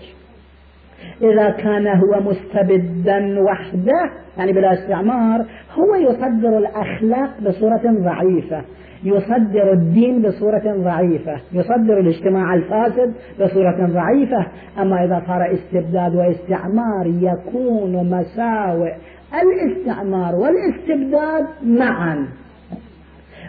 إذا 1.21 1.49
كان 1.49 1.87
هو 1.87 2.21
مستبدا 2.21 3.43
وحده 3.43 4.11
يعني 4.37 4.53
بلا 4.53 4.73
استعمار 4.73 5.45
هو 5.73 5.95
يصدر 5.95 6.57
الأخلاق 6.57 7.41
بصورة 7.41 7.81
ضعيفة. 7.85 8.61
يصدر 9.05 9.73
الدين 9.73 10.21
بصورة 10.21 10.83
ضعيفة. 10.83 11.41
يصدر 11.53 11.99
الاجتماع 11.99 12.53
الفاسد 12.53 13.13
بصورة 13.41 13.87
ضعيفة. 13.87 14.47
أما 14.81 15.05
إذا 15.05 15.23
صار 15.27 15.53
استبداد 15.53 16.15
واستعمار 16.15 17.07
يكون 17.07 18.09
مساوئ. 18.09 18.93
الاستعمار 19.33 20.35
والاستبداد 20.35 21.45
معا. 21.63 22.27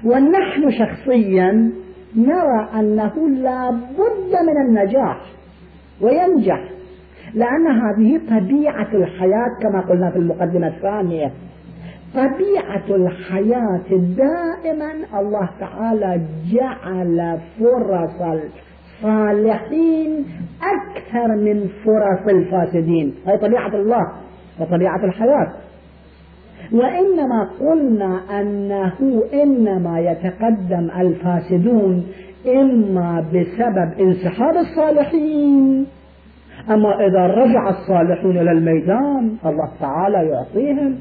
ونحن 0.04 0.70
شخصيا 0.70 1.70
نرى 2.16 2.68
أنه 2.80 3.28
لا 3.28 3.70
بد 3.70 4.32
من 4.46 4.68
النجاح 4.68 5.20
وينجح 6.00 6.60
لأن 7.34 7.66
هذه 7.66 8.20
طبيعة 8.30 8.88
الحياة 8.94 9.58
كما 9.62 9.80
قلنا 9.80 10.10
في 10.10 10.16
المقدمة 10.18 10.66
الثانية. 10.66 11.32
طبيعة 12.16 12.96
الحياة 12.96 13.88
دائما 13.90 14.92
الله 15.20 15.48
تعالى 15.60 16.20
جعل 16.52 17.38
فرص 17.58 18.40
الصالحين 19.02 20.24
أكثر 20.62 21.36
من 21.36 21.68
فرص 21.84 22.28
الفاسدين. 22.28 23.14
هذه 23.26 23.36
طبيعة 23.36 23.74
الله 23.74 24.12
وطبيعة 24.60 25.04
الحياة. 25.04 25.52
وإنما 26.72 27.50
قلنا 27.60 28.40
أنه 28.40 29.22
إنما 29.34 30.00
يتقدم 30.00 30.90
الفاسدون 31.00 32.06
إما 32.46 33.20
بسبب 33.20 34.00
انسحاب 34.00 34.56
الصالحين 34.56 35.86
أما 36.70 37.06
إذا 37.06 37.26
رجع 37.26 37.68
الصالحون 37.68 38.38
إلى 38.38 38.52
الميدان 38.52 39.36
الله 39.46 39.70
تعالى 39.80 40.28
يعطيهم 40.28 40.98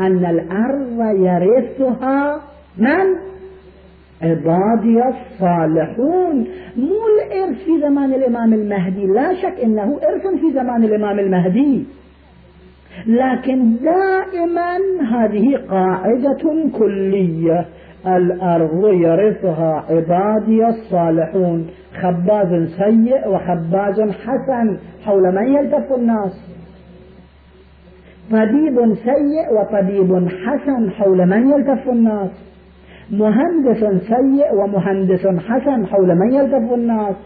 أن 0.00 0.26
الأرض 0.26 1.16
يرثها 1.16 2.40
من؟ 2.78 3.28
عبادي 4.22 5.02
الصالحون. 5.08 6.46
مو 6.76 7.00
الإرث 7.14 7.64
في 7.64 7.80
زمان 7.80 8.14
الإمام 8.14 8.54
المهدي 8.54 9.06
لا 9.06 9.34
شك 9.34 9.60
إنه 9.64 9.82
إرث 9.82 10.40
في 10.40 10.52
زمان 10.52 10.84
الإمام 10.84 11.18
المهدي. 11.18 11.84
لكن 13.06 13.76
دائما 13.76 14.76
هذه 15.10 15.56
قاعدة 15.70 16.70
كلية. 16.78 17.66
الأرض 18.06 18.88
يرثها 18.92 19.84
عبادي 19.90 20.66
الصالحون. 20.66 21.66
خباز 22.00 22.68
سيء 22.78 23.28
وخباز 23.28 24.00
حسن 24.00 24.78
حول 25.04 25.34
من 25.34 25.54
يلتف 25.54 25.92
الناس؟ 25.92 26.57
طبيب 28.30 28.94
سيء 28.94 29.52
وطبيب 29.52 30.28
حسن 30.28 30.90
حول 30.90 31.26
من 31.26 31.50
يلتف 31.50 31.88
الناس. 31.88 32.30
مهندس 33.10 33.80
سيء 34.08 34.54
ومهندس 34.54 35.26
حسن 35.26 35.86
حول 35.86 36.18
من 36.18 36.34
يلتف 36.34 36.72
الناس. 36.72 37.16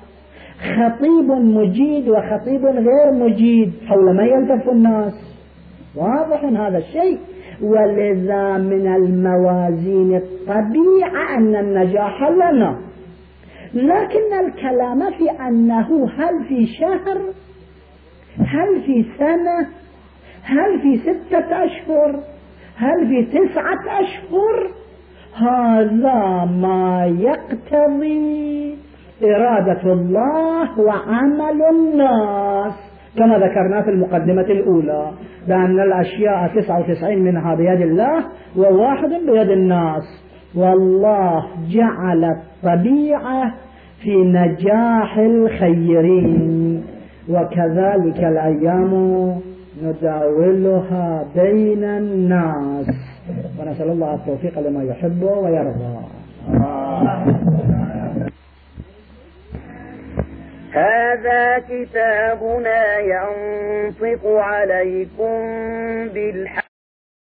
خطيب 0.59 1.31
مجيد 1.31 2.09
وخطيب 2.09 2.65
غير 2.65 3.13
مجيد 3.13 3.73
حول 3.87 4.17
من 4.17 4.25
يلتف 4.25 4.69
الناس. 4.69 5.13
واضح 5.97 6.45
هذا 6.45 6.79
الشيء؟ 6.79 7.19
ولذا 7.63 8.59
من 8.59 8.95
الموازين 8.95 10.17
الطبيعة 10.17 11.39
أن 11.39 11.57
النجاح 11.57 12.23
لنا. 12.31 12.79
لكن 13.75 14.47
الكلام 14.47 15.11
في 15.19 15.31
أنه 15.49 16.11
هل 16.11 16.45
في 16.49 16.67
شهر؟ 16.67 17.19
هل 18.39 18.83
في 18.87 19.05
سنة؟ 19.19 19.82
هل 20.45 20.81
في 20.83 20.97
ستة 20.97 21.65
أشهر؟ 21.65 22.21
هل 22.77 23.07
في 23.09 23.39
تسعة 23.39 24.01
أشهر؟ 24.01 24.71
هذا 25.37 26.45
ما 26.45 27.07
يقتضي 27.19 28.77
إرادة 29.25 29.93
الله 29.93 30.81
وعمل 30.81 31.63
الناس 31.71 32.75
كما 33.19 33.39
ذكرنا 33.39 33.83
في 33.83 33.91
المقدمة 33.91 34.43
الأولى 34.43 35.11
بأن 35.49 35.81
الأشياء 35.81 36.61
تسعة 36.61 36.81
وتسعين 36.81 37.19
منها 37.19 37.55
بيد 37.55 37.81
الله 37.81 38.25
وواحد 38.57 39.09
بيد 39.09 39.51
الناس. 39.51 40.03
والله 40.55 41.45
جعل 41.71 42.25
الطبيعة 42.25 43.55
في 44.03 44.17
نجاح 44.17 45.19
الخيرين 45.19 46.85
وكذلك 47.29 48.25
الأيام 48.25 48.93
نداولها 49.83 51.25
بين 51.37 51.85
الناس. 51.85 52.87
ونسأل 53.59 53.91
الله 53.91 54.15
التوفيق 54.15 54.59
لما 54.59 54.85
يحب 54.85 55.23
ويرضى. 55.23 55.97
هذا 60.73 61.59
كتابنا 61.59 62.99
ينطق 62.99 64.27
عليكم 64.27 65.39
بالحق. 66.15 66.62